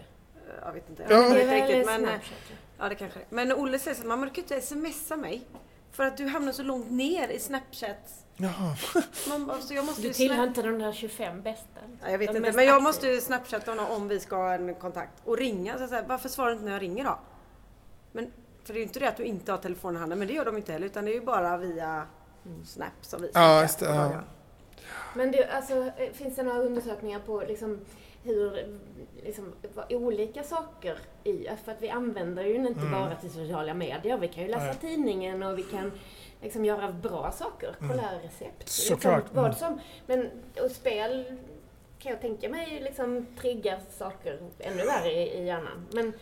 [0.64, 1.03] Jag vet inte.
[1.09, 1.12] Ja.
[1.16, 2.57] Jag vet Det inte är väl riktigt, men, Snapchat, ja.
[2.79, 3.21] ja, det kanske.
[3.31, 5.43] Men Olle säger så att mamma du kan inte smsa mig.
[5.93, 8.25] För att du hamnar så långt ner i Snapchat.
[8.37, 8.77] Jaha.
[9.29, 11.81] Man bara, så jag måste Du tillhör inte de där 25 bästa?
[12.03, 14.53] Ja, jag vet De inte, men jag måste ju snapchatta honom om vi ska ha
[14.55, 15.12] en kontakt.
[15.25, 15.79] Och ringa.
[15.79, 17.19] Så säger, varför svarar du inte när jag ringer då?
[18.12, 18.33] Men,
[18.64, 20.35] för det är ju inte det att du inte har telefonen i handen, men det
[20.35, 20.87] gör de inte heller.
[20.87, 22.07] Utan det är ju bara via
[22.64, 24.20] Snap som vi Ja, just det, ja.
[25.14, 27.81] Men du, alltså, eh, finns det några undersökningar på liksom,
[28.23, 28.66] hur
[29.25, 29.53] liksom,
[29.90, 32.92] olika saker i, för att vi använder ju inte Mm.
[32.92, 34.18] bara till sociala medier.
[34.18, 34.77] Vi kan ju läsa Nej.
[34.81, 35.92] tidningen och vi kan
[36.42, 38.68] liksom göra bra saker, kolla recept.
[38.68, 39.18] Såklart.
[39.23, 39.57] Liksom, vad Mm.
[39.59, 40.31] som, men
[40.64, 41.25] och spel
[41.99, 45.87] kan jag tänka mig liksom triggar saker ännu värre i, i hjärnan.
[45.92, 46.12] Men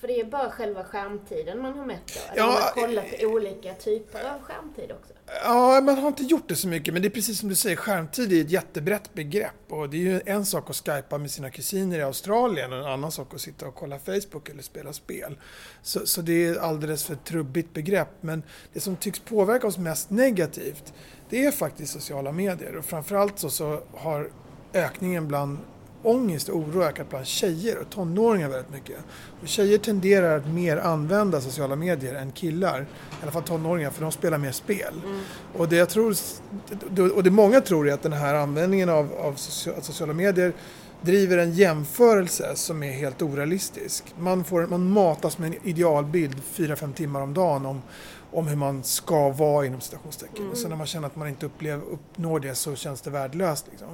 [0.00, 2.32] för det är bara själva skärmtiden man har mätt då?
[2.32, 5.12] Eller Ja, har man kollat på olika typer av skärmtid också?
[5.44, 7.76] Ja, man har inte gjort det så mycket, men det är precis som du säger,
[7.76, 9.52] skärmtid är ett jättebrett begrepp.
[9.68, 12.84] Och det är ju en sak att skypa med sina kusiner i Australien och en
[12.84, 15.38] annan sak att sitta och kolla Facebook eller spela spel.
[15.82, 18.08] Så, så det är alldeles för trubbigt begrepp.
[18.20, 20.94] Men det som tycks påverka oss mest negativt,
[21.28, 22.76] det är faktiskt sociala medier.
[22.76, 24.30] Och framförallt så, så har
[24.72, 25.58] ökningen bland
[26.02, 28.96] ångest och oro ökat bland tjejer och tonåringar väldigt mycket.
[29.42, 34.02] Och tjejer tenderar att mer använda sociala medier än killar, i alla fall tonåringar, för
[34.02, 34.94] de spelar mer spel.
[35.56, 36.16] Och det jag tror,
[37.14, 40.52] och det många tror är att den här användningen av, av socia- sociala medier
[41.00, 44.04] driver en jämförelse som är helt orealistisk.
[44.18, 47.82] Man, får, man matas med en idealbild 4-5 timmar om dagen om,
[48.32, 50.50] om hur man ska vara inom citationstecken.
[50.50, 53.66] Och sen när man känner att man inte upplever, uppnår det så känns det värdelöst.
[53.70, 53.88] Liksom.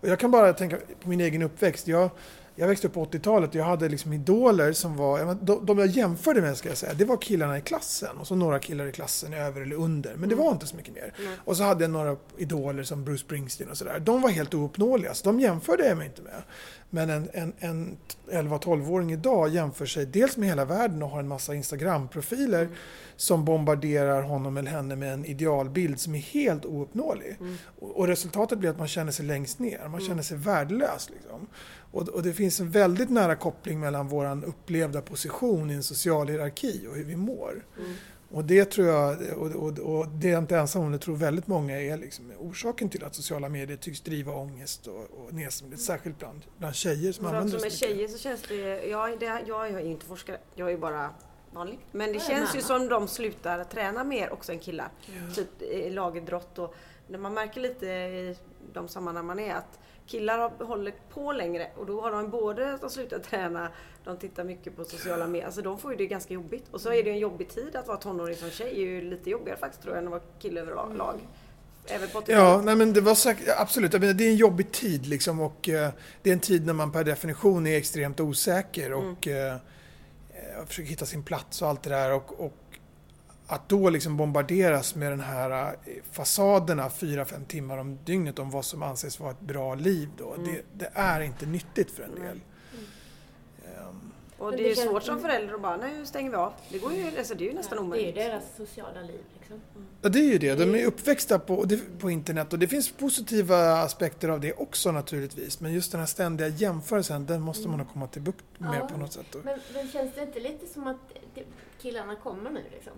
[0.00, 1.88] Och jag kan bara tänka på min egen uppväxt.
[1.88, 2.10] Jag,
[2.56, 5.34] jag växte upp på 80-talet och jag hade liksom idoler som var,
[5.66, 8.58] de, jag jämförde med ska jag säga, det var killarna i klassen och så några
[8.58, 11.14] killar i klassen över eller under, men det var inte så mycket mer.
[11.18, 11.32] Mm.
[11.44, 14.00] Och så hade jag några idoler som Bruce Springsteen och sådär.
[14.00, 16.42] De var helt ouppnåeliga, så de jämförde jag mig inte med.
[16.90, 17.96] Men en, en, en
[18.30, 22.74] 11-12-åring idag jämför sig dels med hela världen och har en massa Instagram-profiler Mm.
[23.16, 27.36] som bombarderar honom eller henne med en idealbild som är helt ouppnåelig.
[27.40, 27.56] Mm.
[27.80, 31.10] Och, och resultatet blir att man känner sig längst ner, man känner sig värdelös.
[31.10, 31.46] Liksom.
[31.94, 36.28] Och, och det finns en väldigt nära koppling mellan vår upplevda position i en social
[36.28, 37.66] hierarki och hur vi mår.
[37.78, 37.94] Mm.
[38.30, 41.16] Och det tror jag, och, och, och det är jag inte ensam om, det tror
[41.16, 45.80] väldigt många är liksom orsaken till att sociala medier tycks driva ångest och, och nedstämdhet,
[45.80, 47.78] särskilt bland, bland tjejer som För att använder det mycket.
[47.78, 51.10] tjejer så känns det, jag, det, jag är ju inte forskare, jag är bara
[51.52, 51.78] vanlig.
[51.92, 54.88] Men det Jag känns ju som de slutar träna mer också än killar.
[55.34, 56.74] Typ i lagidrott och
[57.08, 58.36] när man märker lite i
[58.72, 62.78] de sammanhang man är att killar har, håller på längre och då har de både
[62.80, 63.68] de slutar träna,
[64.04, 66.64] de tittar mycket på sociala medier, alltså de får ju det ganska jobbigt.
[66.70, 69.30] Och så är det en jobbig tid att vara tonåring som tjej, är ju lite
[69.30, 71.20] jobbigare faktiskt tror jag än att vara kille överlag.
[71.86, 72.38] Även på 80-talet.
[72.38, 73.90] Ja, nej men det var säkert, absolut.
[73.92, 75.90] Det är en jobbig tid liksom och eh,
[76.22, 80.90] det är en tid när man per definition är extremt osäker och eh, eh, försöker
[80.90, 82.12] hitta sin plats och allt det där.
[82.12, 82.56] Och, och
[83.54, 85.50] att då liksom bombarderas med den här
[85.84, 90.08] eh, fasaderna fyra fem timmar om dygnet om vad som anses vara ett bra liv
[90.18, 90.34] då.
[90.44, 92.40] Det, det är inte nyttigt för en del.
[93.66, 96.52] Ehm, Och Men det det är svårt som förälder att bara, nu stänger vi av.
[96.68, 98.14] Det går ju, alltså det är ju nästan Det är ju omöjligt.
[98.14, 99.60] deras sociala liv liksom.
[100.02, 100.54] Ja, det är ju det.
[100.54, 101.66] De är uppväxta på,
[101.98, 105.60] på internet och det finns positiva aspekter av det också naturligtvis.
[105.60, 108.86] Men just den här ständiga jämförelsen, den måste man nog komma till bukt med Ja.
[108.88, 109.36] på något sätt.
[109.44, 110.96] Men, men känns det inte lite som att
[111.82, 112.92] killarna kommer nu liksom?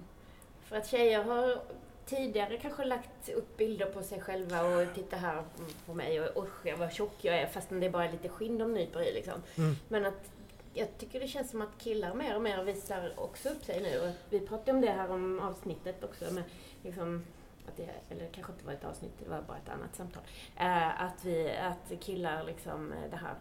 [0.69, 1.61] För att tjejer har
[2.07, 5.43] tidigare kanske lagt upp bilder på sig själva och titta här
[5.87, 8.59] på mig och usch jag vad tjock jag är fastän det bara är lite skinn
[8.59, 9.43] de nyper i liksom.
[9.57, 9.77] Mm.
[9.89, 10.31] Men att
[10.75, 14.09] jag tycker det känns som att killar mer och mer visar också upp sig nu.
[14.09, 16.43] Och vi pratade om det här om avsnittet också med
[16.83, 17.25] liksom
[17.69, 20.23] att det, eller det kanske inte var ett avsnitt, det var bara ett annat samtal.
[20.57, 23.35] Eh, att, vi, att killar liksom, eh, det här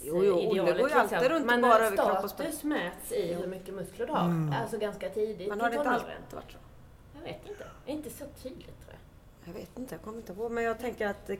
[0.00, 0.78] Jo, jo, Olle manlighetsidealet.
[0.80, 1.34] går ju alltid liksom.
[1.34, 4.24] runt Man bara har överkropp och status mäts i hur mycket muskler du har.
[4.24, 4.54] Mm.
[4.62, 6.58] Alltså ganska tidigt Men har det inte alltid varit så?
[7.14, 7.66] Jag vet inte.
[7.86, 8.90] Inte så tydligt tror
[9.44, 9.54] jag.
[9.54, 10.50] Jag vet inte, jag kommer inte ihåg.
[10.50, 11.38] Men jag tänker att, det-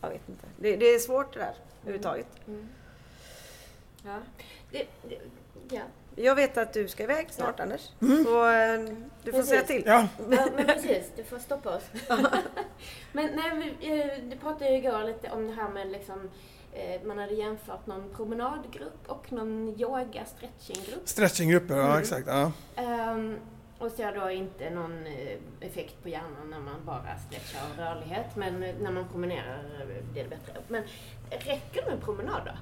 [0.00, 0.46] jag vet inte.
[0.56, 2.26] Det, det är svårt det där överhuvudtaget.
[4.04, 4.18] Ja.
[4.70, 5.18] Det, det,
[5.70, 5.82] ja.
[6.16, 7.88] Jag vet att du ska iväg snart Anders.
[8.02, 8.24] Mm.
[8.24, 8.80] Så eh,
[9.24, 9.48] du får Precis.
[9.48, 9.82] säga till.
[9.86, 11.12] Ja, ja, men precis.
[11.16, 11.82] Du får stoppa oss.
[13.12, 16.30] men nej, vi, eh, du pratade ju igår lite om det här med liksom
[16.72, 21.08] eh, man hade jämfört någon promenadgrupp och någon yoga stretchinggrupp.
[21.08, 21.98] stretchinggrupper, ja Mm.
[22.00, 22.26] exakt.
[22.26, 22.52] Ja.
[22.76, 23.38] Ehm,
[23.78, 25.06] och ser då inte någon
[25.60, 28.36] effekt på hjärnan när man bara stretchar och rörlighet.
[28.36, 29.62] Men när man promenerar
[30.12, 30.52] blir det bättre.
[30.68, 30.82] Men
[31.30, 32.52] räcker det med promenad då?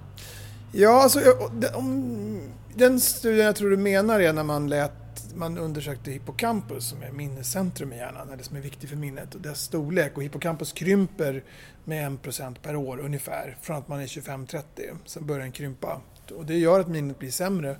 [0.72, 2.40] Ja, alltså, jag- den- om,
[2.74, 4.92] den studien jag tror du menar är när man lät
[5.34, 9.40] man undersökte hippocampus som är minnescentrum i hjärnan, eller som är viktig för minnet, och
[9.40, 10.16] dess storlek.
[10.16, 11.44] Och hippocampus krymper
[11.84, 14.62] med 1% per år ungefär, från att man är 25-30.
[15.06, 16.00] Sen börjar den krympa.
[16.36, 17.76] Och det gör att minnet blir sämre.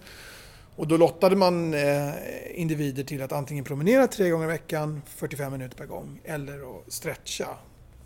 [0.76, 2.10] Och då lottade man eh,
[2.54, 6.92] individer till att antingen promenera tre gånger i veckan, 45 minuter per gång, eller att
[6.92, 7.46] stretcha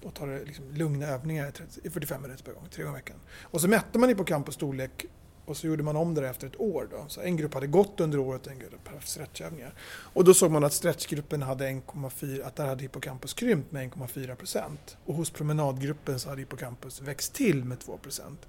[0.05, 2.97] och ta det liksom lugna övningar i 30 i 45 minuter per gång, tre gånger
[2.99, 3.17] i veckan.
[3.43, 5.07] Och så mätte man hippocampus storlek
[5.47, 6.89] och så gjorde man om det efter ett år.
[6.91, 7.05] Då.
[7.09, 9.75] Så en grupp hade gått under året och en grupp hade haft stretchövningar.
[9.89, 14.35] Och då såg man att stretchgruppen hade 1,4, att där hade hippocampus krympt med 1,4
[14.35, 14.97] procent.
[15.05, 18.47] Och hos promenadgruppen så hade hippocampus växt till med 2 procent.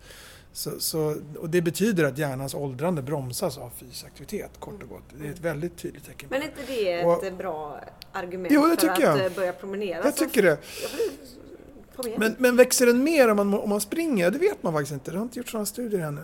[0.52, 5.04] Så, så, och det betyder att hjärnans åldrande bromsas av fysisk aktivitet, kort och gott.
[5.20, 6.30] Det är ett väldigt tydligt tecken.
[6.32, 7.80] Men är inte det ett Och- bra
[8.12, 9.26] argument Jo, det för att jag.
[9.26, 10.04] eh, börja promenera?
[10.06, 10.50] Jag Så- tycker det.
[10.50, 11.45] Jag blir-.
[12.18, 14.32] Men, men växer den mer om man, om man springer?
[14.32, 15.12] Det vet man faktiskt inte.
[15.12, 16.24] Det har inte gjorts några studier ännu.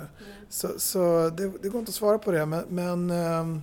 [0.50, 2.46] Så, så det, det går inte att svara på det.
[2.46, 3.62] Men, men ehm,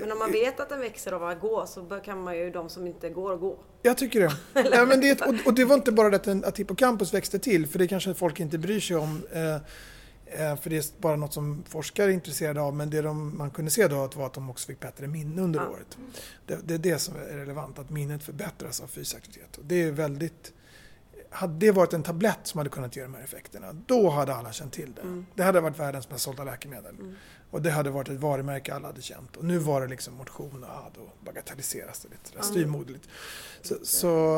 [0.00, 2.68] Men om man vet att den växer av att gå så kan man ju de
[2.68, 3.58] som inte går gå.
[3.82, 4.32] jag tycker det.
[4.72, 7.38] ja, men det och, och det var inte bara det att, den, att hippocampus växte
[7.38, 9.22] till, för det kanske folk inte bryr sig om.
[9.32, 9.54] Eh,
[10.24, 12.74] eh, för det är bara något som forskare är intresserade av.
[12.74, 15.60] Men det de, man kunde se då var att de också fick bättre minne under
[15.60, 15.68] Ja.
[15.68, 15.98] året.
[16.46, 19.56] Det, det är det som är relevant, att minnet förbättras av fysisk aktivitet.
[19.56, 20.52] Och det är väldigt...
[21.32, 24.52] Hade det varit en tablett som hade kunnat ge de här effekterna, då hade alla
[24.52, 25.00] känt till det.
[25.02, 25.26] Mm.
[25.34, 26.94] Det hade varit världens mest sålda läkemedel.
[27.50, 29.36] Och det hade varit ett varumärke alla hade känt.
[29.36, 32.42] Och nu var det liksom motion och ah, då bagatelliseras det lite Ja.
[32.42, 33.08] styvmoderligt.
[33.62, 34.36] Så, så,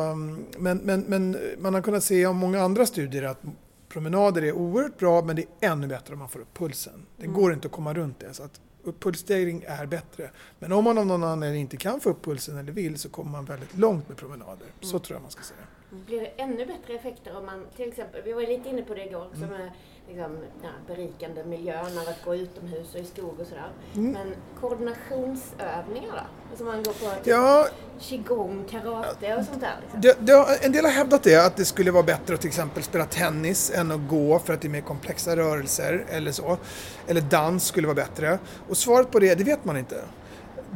[0.58, 3.40] men, men, men man har kunnat se av många andra studier att
[3.88, 7.06] promenader är oerhört bra men det är ännu bättre om man får upp pulsen.
[7.16, 7.36] Det Mm.
[7.36, 8.34] går inte att komma runt det.
[8.34, 8.60] Så att
[9.00, 10.30] pulsstegring är bättre.
[10.58, 13.30] Men om man av någon anledning inte kan få upp pulsen eller vill så kommer
[13.30, 14.66] man väldigt långt med promenader.
[14.80, 15.60] Så tror jag man ska säga.
[15.90, 19.04] Blir det ännu bättre effekter om man till exempel, vi var lite inne på det
[19.04, 19.70] igår också med
[20.08, 23.68] liksom, ja, berikande miljön av att gå utomhus och i skog och sådär.
[23.92, 26.50] Men koordinationsövningar då?
[26.50, 27.66] Alltså man går på typ Ja,
[28.00, 29.76] qigong, karate och sånt där.
[29.82, 30.00] Liksom.
[30.00, 32.82] det, det, en del har hävdat det, att det skulle vara bättre att till exempel
[32.82, 36.58] spela tennis än att gå för att det är mer komplexa rörelser eller så.
[37.06, 38.38] Eller dans skulle vara bättre.
[38.68, 40.04] Och svaret på det, det vet man inte.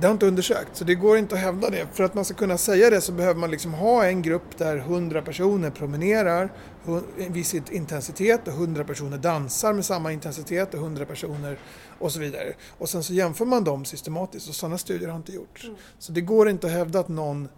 [0.01, 1.86] Det har inte undersökt, så det går inte att hävda det.
[1.92, 4.76] För att man ska kunna säga det så behöver man liksom ha en grupp där
[4.76, 6.53] 100 personer promenerar
[7.18, 11.59] en viss intensitet och 100 personer dansar med samma intensitet och 100 personer
[11.99, 12.53] och så vidare.
[12.78, 15.70] Och sen så jämför man dem systematiskt och sådana studier har inte gjorts.
[15.99, 17.49] Så det går inte att hävda att någon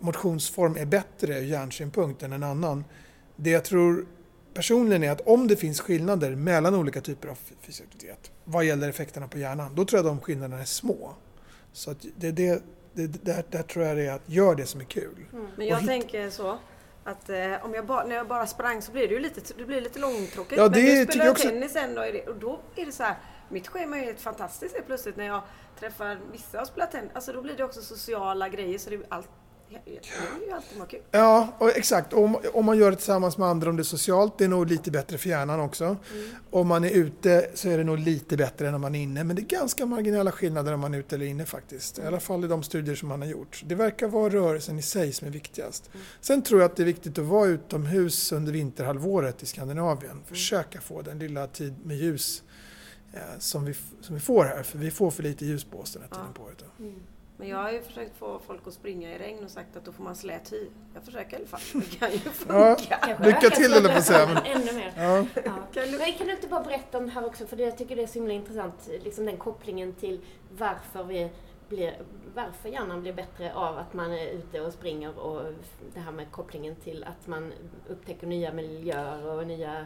[0.00, 2.84] motionsform är bättre ur hjärnsynpunkt än en annan.
[3.36, 4.06] Det jag tror
[4.54, 8.88] personligen är att om det finns skillnader mellan olika typer av fysisk aktivitet vad gäller
[8.88, 11.14] effekterna på hjärnan, då tror jag de skillnaderna är små.
[11.72, 12.62] Så att det, det,
[12.92, 15.26] det, där, där tror jag det är att gör det som är kul.
[15.56, 16.58] Men jag Och tänker så
[17.04, 19.64] att eh, om jag bara, när jag bara sprang så blir det ju lite, det
[19.64, 20.58] blir lite långtråkigt.
[20.58, 21.48] Ja, det men nu spelar jag också.
[21.48, 23.16] tennis i det och då är det så här,
[23.48, 25.42] mitt schema är helt fantastiskt helt plötsligt när jag
[25.78, 27.10] träffar vissa och spelar tennis.
[27.14, 29.28] Alltså då blir det också sociala grejer så det allt,
[29.84, 29.90] det
[30.44, 31.00] är ju alltid bara kul.
[31.10, 32.12] Ja, och exakt.
[32.12, 34.66] Om, om man gör det tillsammans med andra, om det är socialt, det är nog
[34.66, 35.96] lite bättre för hjärnan också.
[36.50, 39.24] Om man är ute så är det nog lite bättre än om man är inne.
[39.24, 41.98] Men det är ganska marginella skillnader om man är ute eller inne faktiskt.
[41.98, 43.62] I alla fall i de studier som man har gjort.
[43.66, 45.90] Det verkar vara rörelsen i sig som är viktigast.
[46.20, 50.22] Sen tror jag att det är viktigt att vara utomhus under vinterhalvåret i Skandinavien.
[50.26, 52.42] Försöka få den lilla tid med ljus
[53.12, 54.62] eh, som, vi, som vi får här.
[54.62, 56.64] För vi får för lite ljus på oss den här tiden på året.
[57.42, 59.92] Men jag har ju försökt få folk att springa i regn och sagt att då
[59.92, 60.66] får man slät hy.
[60.94, 61.60] Jag försöker i alla fall.
[61.82, 62.30] Det kan ju Ja.
[62.76, 62.96] funka.
[62.96, 64.92] Kanske Lycka till, jag på att säga, men- Ännu mer.
[64.96, 65.26] Ja.
[65.44, 65.52] Ja.
[65.98, 68.06] Men kan du inte bara berätta om det här också, för jag tycker det är
[68.06, 70.20] så himla intressant, liksom den kopplingen till
[70.58, 71.30] varför vi
[71.68, 71.96] blir,
[72.34, 75.42] varför hjärnan blir bättre av att man är ute och springer och
[75.94, 77.52] det här med kopplingen till att man
[77.88, 79.84] upptäcker nya miljöer och nya, eh,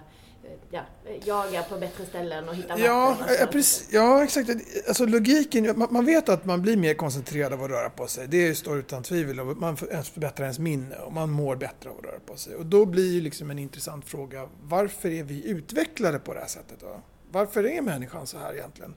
[0.70, 0.80] ja,
[1.24, 4.50] jagar på bättre ställen och hittar Ja, ja, precis, ja, exakt.
[4.88, 8.28] Alltså logiken, man, man vet att man blir mer koncentrerad av att röra på sig.
[8.28, 9.40] Det står utan tvivel.
[9.40, 12.54] Och man förbättrar ens minne och man mår bättre av att röra på sig.
[12.54, 16.46] Och då blir ju liksom en intressant fråga, varför är vi utvecklade på det här
[16.46, 16.80] sättet?
[16.80, 17.02] Då?
[17.30, 18.94] Varför är människan så här egentligen?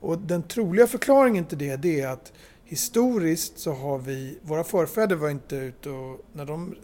[0.00, 2.32] Och den troliga förklaringen till det, det är att
[2.64, 6.74] historiskt så har vi, våra förfäder var inte ute och, när de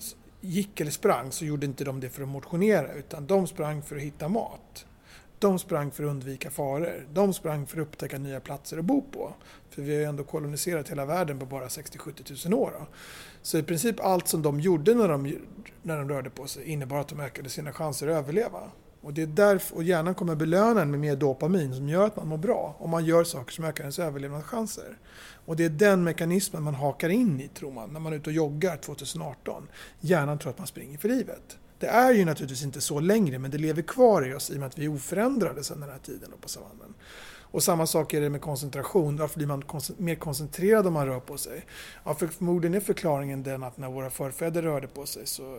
[0.41, 3.97] gick eller sprang så gjorde inte de det för att motionera utan de sprang för
[3.97, 4.86] att hitta mat.
[5.39, 7.07] De sprang för att undvika faror.
[7.12, 9.34] De sprang för att upptäcka nya platser att bo på.
[9.70, 12.72] För vi har ju ändå koloniserat hela världen på bara 60-70 000 år.
[12.78, 12.86] Då.
[13.43, 15.36] Så i princip allt som de gjorde när de,
[15.82, 18.61] när de rörde på sig innebar att de ökade sina chanser att överleva.
[19.01, 22.16] Och, det är därför, och hjärnan kommer belöna en med mer dopamin som gör att
[22.16, 22.76] man mår bra.
[22.78, 24.99] Om man gör saker som ökar ens överlevnadschanser.
[25.44, 28.30] Och det är den mekanismen man hakar in i tror man när man är ute
[28.30, 29.68] och joggar 2018.
[30.01, 31.59] Hjärnan tror att man springer för livet.
[31.78, 34.59] Det är ju naturligtvis inte så längre men det lever kvar i oss i och
[34.59, 36.94] med att vi är oförändrade sedan den här tiden på savannen.
[37.51, 39.16] Och samma sak är det med koncentration.
[39.16, 39.62] Varför blir man
[39.96, 41.64] mer koncentrerad om man rör på sig?
[42.05, 45.59] Ja, för förmodligen är förklaringen den att när våra förfäder rörde på sig så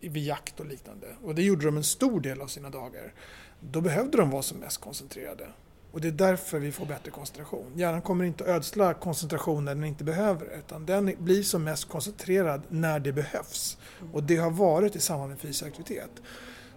[0.00, 3.14] vid jakt och liknande, och det gjorde de en stor del av sina dagar,
[3.60, 5.48] då behövde de vara som mest koncentrerade.
[5.92, 7.72] Och det är därför vi får bättre koncentration.
[7.74, 11.64] Hjärnan kommer inte att ödsla koncentration när den inte behöver det, utan den blir som
[11.64, 13.78] mest koncentrerad när det behövs.
[14.12, 16.10] Och det har varit i samband med fysisk aktivitet.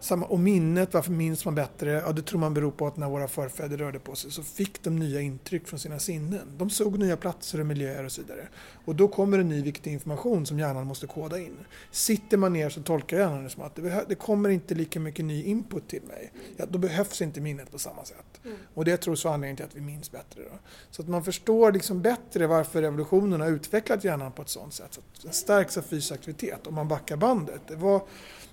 [0.02, 1.92] Samma, och minnet, varför minns man bättre?
[1.92, 4.84] Ja, det tror man beror på att när våra förfäder rörde på sig så fick
[4.84, 6.56] de nya intryck från sina sinnen.
[6.58, 8.48] De såg nya platser och miljöer och så vidare.
[8.86, 11.58] Och då kommer det ny viktig information som hjärnan måste koda in.
[11.92, 15.26] Sitter man ner så tolkar hjärnan det som att det, det kommer inte lika mycket
[15.26, 16.32] ny input till mig.
[16.58, 18.42] Ja, då behövs inte minnet på samma sätt.
[18.74, 20.42] Och det tror jag är anledningen till att vi minns bättre.
[20.42, 20.58] Då.
[20.92, 24.94] Så att man förstår liksom bättre varför revolutionen har utvecklat hjärnan på ett sådant sätt.
[24.94, 26.68] Så att den stärks av fysisk aktivitet.
[26.68, 27.62] Om man backar bandet.
[27.68, 28.02] Det var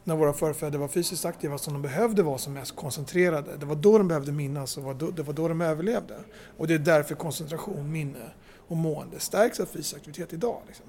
[0.08, 3.56] när våra förfäder var fysiskt aktiva som de behövde vara som mest koncentrerade.
[3.56, 6.14] Det var då de behövde minnas och det var då de överlevde.
[6.56, 8.30] Och det är därför koncentration, minne
[8.68, 10.62] och mående stärks av fysisk aktivitet idag.
[10.66, 10.86] Liksom.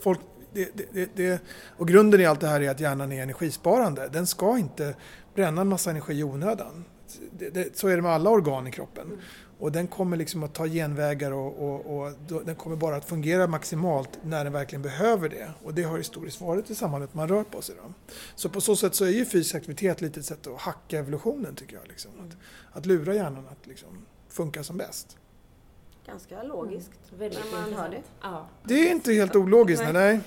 [0.00, 0.20] Folk,
[0.52, 1.40] det, det, det, det,
[1.76, 4.08] och grunden i allt det här är att hjärnan är energisparande.
[4.12, 4.94] Den ska inte
[5.34, 6.84] bränna en massa energi i onödan.
[7.38, 9.18] Det, det, så är det med alla organ i kroppen.
[9.58, 13.04] Och den kommer liksom att ta genvägar och, och, och då, den kommer bara att
[13.04, 15.50] fungera maximalt när den verkligen behöver det.
[15.62, 17.74] Och det har historiskt varit i samband med att man rör på sig.
[17.84, 17.92] Då.
[18.34, 21.54] Så på så sätt så är ju fysisk aktivitet lite ett sätt att hacka evolutionen
[21.54, 21.88] tycker jag.
[21.88, 22.10] Liksom.
[22.20, 22.36] Att,
[22.78, 25.16] att lura hjärnan att liksom funka som bäst.
[26.06, 26.90] Ganska logiskt.
[27.18, 28.06] Väldigt när man hör intressant.
[28.22, 28.48] Ja.
[28.64, 29.92] Det är inte helt ologiskt, nej.
[29.92, 30.12] Nej.
[30.16, 30.20] nej.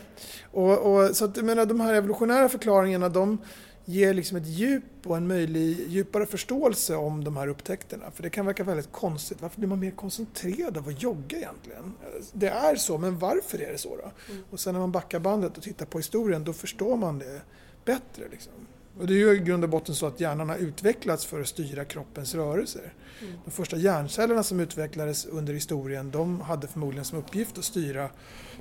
[0.51, 3.37] Och, och, så att, jag menar, de här evolutionära förklaringarna, de,
[3.85, 8.11] ger liksom ett djup och en möjlig djupare förståelse om de här upptäckterna.
[8.11, 9.41] För det kan verka väldigt konstigt.
[9.41, 11.93] Varför blir man mer koncentrerad av att jogga egentligen?
[12.33, 14.11] Det är så, men varför är det så då?
[14.31, 14.43] Mm.
[14.49, 17.41] Och sen när man backar bandet och tittar på historien, då förstår man det
[17.85, 18.23] bättre.
[18.31, 18.53] Liksom.
[18.99, 21.47] Och det är ju i grund och botten så att hjärnan har utvecklats för att
[21.47, 22.93] styra kroppens rörelser.
[23.21, 23.33] Mm.
[23.45, 28.09] De första hjärncellerna som utvecklades under historien, de hade förmodligen som uppgift att styra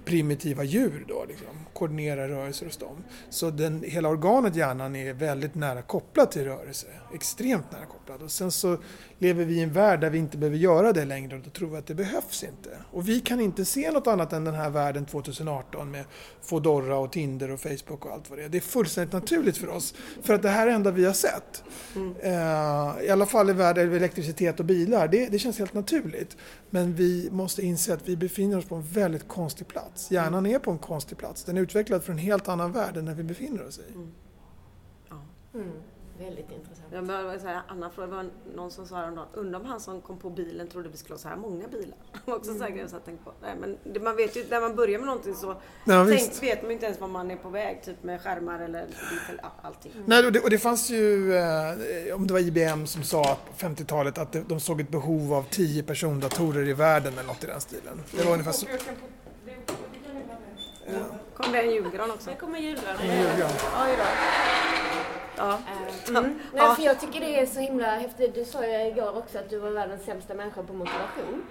[0.04, 3.04] primitiva djur då, liksom, koordinera rörelser hos dem.
[3.30, 8.22] Så den, hela organet hjärnan är väldigt nära kopplat till rörelse, extremt nära kopplad.
[8.22, 8.76] Och sen så
[9.18, 11.70] lever vi i en värld där vi inte behöver göra det längre och då tror
[11.70, 12.70] vi att det behövs inte.
[12.90, 16.04] Och vi kan inte se något annat än den här världen 2018 med
[16.42, 18.48] Fodorra och Tinder och Facebook och allt vad det är.
[18.48, 21.12] Det är fullständigt naturligt för oss, för att det här är det enda vi har
[21.12, 21.64] sett.
[21.96, 22.08] Mm.
[22.08, 24.00] Uh, I alla fall i världen med
[24.50, 26.36] elektricitet och bilar, det, det känns helt naturligt.
[26.70, 30.10] Men vi måste inse att vi befinner oss på en väldigt konstig plats.
[30.10, 31.44] Hjärnan är på en konstig plats.
[31.44, 33.92] Den är utvecklad för en helt annan värld än den vi befinner oss i.
[33.92, 34.12] Mm.
[35.08, 35.16] Ja.
[35.54, 35.72] Mm.
[36.20, 36.88] Väldigt intressant.
[36.92, 40.00] Ja, men, så här, Anna frågade, var någon som sa häromdagen, undrar om han som
[40.00, 41.96] kom på bilen trodde vi skulle ha så här många bilar.
[42.24, 42.88] Också mm.
[42.88, 43.32] så jag tänkte på.
[43.42, 46.62] Nej, men det, man vet ju, när man börjar med någonting så ja, tänk, vet
[46.62, 48.86] man inte ens var man är på väg, typ med skärmar eller
[49.62, 49.92] allting.
[49.92, 50.04] Mm.
[50.06, 53.66] Nej, och det, och det fanns ju, eh, om det var IBM som sa på
[53.66, 57.60] 50-talet att de såg ett behov av 10 persondatorer i världen eller något i den
[57.60, 58.02] stilen.
[58.10, 58.66] Det var ungefär så.
[60.86, 60.98] Ja.
[61.34, 62.30] Kom det en julgran också?
[62.30, 62.96] Det kommer julgran.
[63.00, 64.89] Oj då.
[65.40, 65.58] Ja.
[66.10, 66.38] Uh, mm.
[66.54, 68.34] Nej, för jag tycker det är så himla häftigt.
[68.34, 71.42] Du sa ju igår också att du var världens sämsta människa på motivation.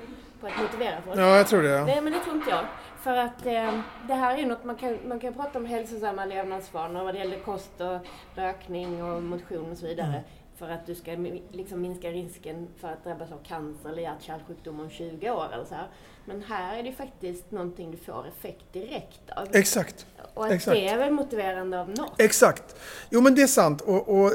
[0.41, 1.19] På att motivera folk.
[1.19, 1.69] Ja, jag tror det.
[1.69, 1.85] Ja.
[1.85, 2.65] Nej, men det tror inte jag.
[3.01, 6.25] För att eh, det här är ju något man kan, man kan prata om hälsosamma
[6.25, 10.07] levnadsvanor vad det gäller kost och rökning och motion och så vidare.
[10.07, 10.23] Mm
[10.59, 11.11] för att du ska
[11.51, 15.75] liksom minska risken för att drabbas av cancer eller hjärt-kärlsjukdom om 20 år eller så
[15.75, 15.87] här.
[16.25, 19.47] Men här är det faktiskt någonting du får effekt direkt av.
[19.55, 20.05] Exakt.
[20.33, 20.75] Och att Exakt.
[20.75, 22.21] det är väl motiverande av något?
[22.21, 22.75] Exakt.
[23.09, 24.33] Jo men det är sant och, och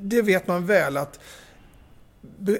[0.00, 1.20] det vet man väl att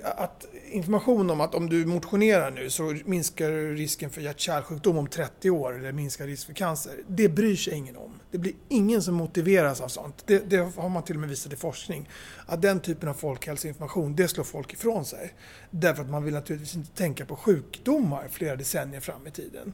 [0.03, 5.51] att information om att om du motionerar nu så minskar risken för hjärt-kärlsjukdom om 30
[5.51, 6.93] år eller minskar risk för cancer.
[7.07, 8.21] Det bryr sig ingen om.
[8.31, 10.23] Det blir ingen som motiveras av sånt.
[10.27, 12.09] Det, det har man till och med visat i forskning.
[12.47, 15.35] Att den typen av folkhälsoinformation, det slår folk ifrån sig.
[15.71, 19.73] Därför att man vill naturligtvis inte tänka på sjukdomar flera decennier fram i tiden.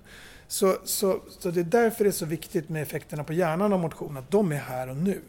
[0.49, 3.81] Så, så, så det är därför det är så viktigt med effekterna på hjärnan av
[3.81, 5.21] motion, att de är här och nu.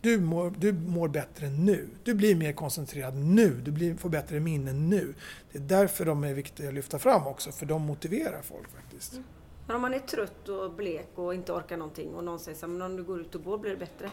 [0.00, 1.88] Du mår, du mår bättre nu.
[2.04, 3.60] Du blir mer koncentrerad nu.
[3.64, 5.14] Du blir, får bättre minnen nu.
[5.52, 9.12] Det är därför de är viktiga att lyfta fram också, för de motiverar folk faktiskt.
[9.12, 9.24] Mm.
[9.66, 12.66] Men om man är trött och blek och inte orkar någonting och någon säger så
[12.66, 14.10] men om du går ut och går blir det bättre.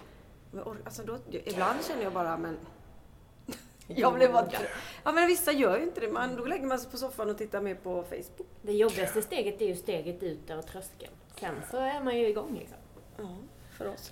[0.52, 2.58] Men alltså då, ibland känner jag bara, men
[3.96, 4.48] jag blir bara
[5.04, 6.08] Ja men vissa gör ju inte det.
[6.08, 8.48] Man, då lägger man sig på soffan och tittar mer på Facebook.
[8.62, 11.12] Det jobbigaste steget är ju steget ut över tröskeln.
[11.40, 12.78] Sen så är man ju igång liksom.
[13.18, 13.38] Ja
[13.80, 14.12] för oss.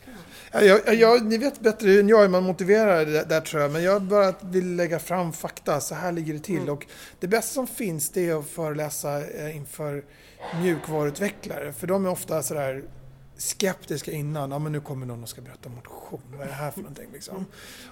[0.52, 3.72] Ja, jag, jag, ni vet bättre än jag hur man motiverar det där tror jag,
[3.72, 5.80] men jag bara vill lägga fram fakta.
[5.80, 6.58] Så här ligger det till.
[6.58, 6.70] Mm.
[6.70, 6.86] Och
[7.20, 10.04] det bästa som finns det är att föreläsa eh, inför
[10.62, 12.84] mjukvaruutvecklare, för de är ofta sådär
[13.38, 14.52] skeptiska innan.
[14.52, 16.22] Ja, men nu kommer någon och ska berätta motion.
[16.32, 17.10] Vad är det här för någonting?
[17.14, 17.46] Liksom.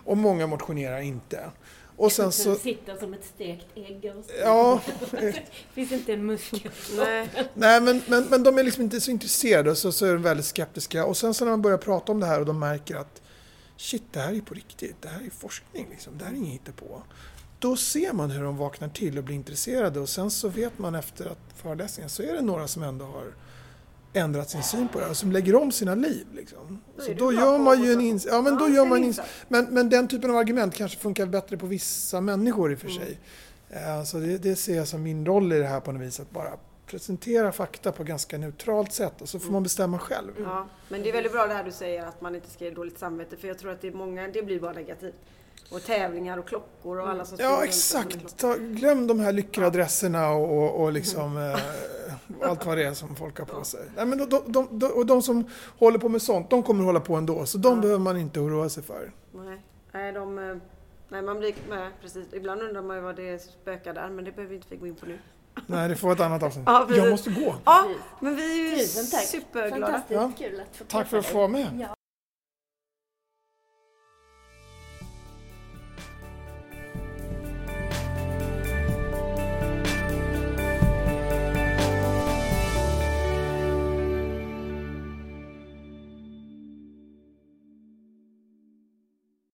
[0.05, 1.51] Och många motionerar inte.
[1.97, 2.55] Och sen så...
[2.55, 4.81] sitter som ett stekt ägg och Ja.
[5.11, 5.43] det
[5.73, 6.71] finns inte en muskel.
[6.97, 10.21] Nej, Nej men, men, men de är liksom inte så intresserade så, så är de
[10.21, 11.05] väldigt skeptiska.
[11.05, 13.21] Och sen så när man börjar prata om det här och de märker att
[13.77, 14.95] shit, det här är på riktigt.
[15.01, 16.17] Det här är forskning liksom.
[16.17, 17.03] Det här är inget hittepå.
[17.59, 20.95] Då ser man hur de vaknar till och blir intresserade och sen så vet man
[20.95, 23.33] efter att föreläsningen så är det några som ändå har
[24.15, 26.27] ändrat sin syn på det och som lägger om sina liv.
[26.33, 26.81] Liksom.
[26.97, 29.89] Så då gör man ju en ins ja, men då gör man ins men, men
[29.89, 32.99] den typen av argument kanske funkar bättre på vissa människor i och för mm.
[32.99, 33.19] sig.
[33.71, 36.19] Uh, så det, det ser jag som min roll i det här på något vis,
[36.19, 36.49] att bara
[36.85, 40.31] presentera fakta på ganska neutralt sätt och så får man bestämma själv.
[40.43, 42.71] Ja, men det är väldigt bra det här du säger att man inte ska ge
[42.71, 45.15] dåligt samvete för jag tror att det är många, det blir bara negativt.
[45.69, 48.37] Och tävlingar och klockor och alla som Ja, exakt.
[48.37, 53.15] Ta, glöm de här lyckoadresserna och, och, och liksom eh, allt vad det är som
[53.15, 53.81] folk har på sig.
[53.95, 56.99] Nej, men de, de, de, och de som håller på med sånt, de kommer hålla
[56.99, 57.45] på ändå.
[57.45, 57.81] Så de ja.
[57.81, 59.11] behöver man inte oroa sig för.
[59.31, 59.61] Nej,
[59.91, 60.55] nej, de, eh,
[61.09, 62.33] nej man blir med precis.
[62.33, 64.95] Ibland undrar man ju vad det spökar där, men det behöver inte vi gå in
[64.95, 65.19] på nu.
[65.67, 66.65] Nej, det får ett annat avsnitt.
[66.67, 67.55] Ja, jag måste gå.
[67.65, 67.87] Ja,
[68.19, 69.85] men vi är ju superglada.
[69.85, 70.31] Fantastiskt ja.
[70.37, 71.67] kul att få Tack för att få vara med.
[71.79, 71.95] Ja.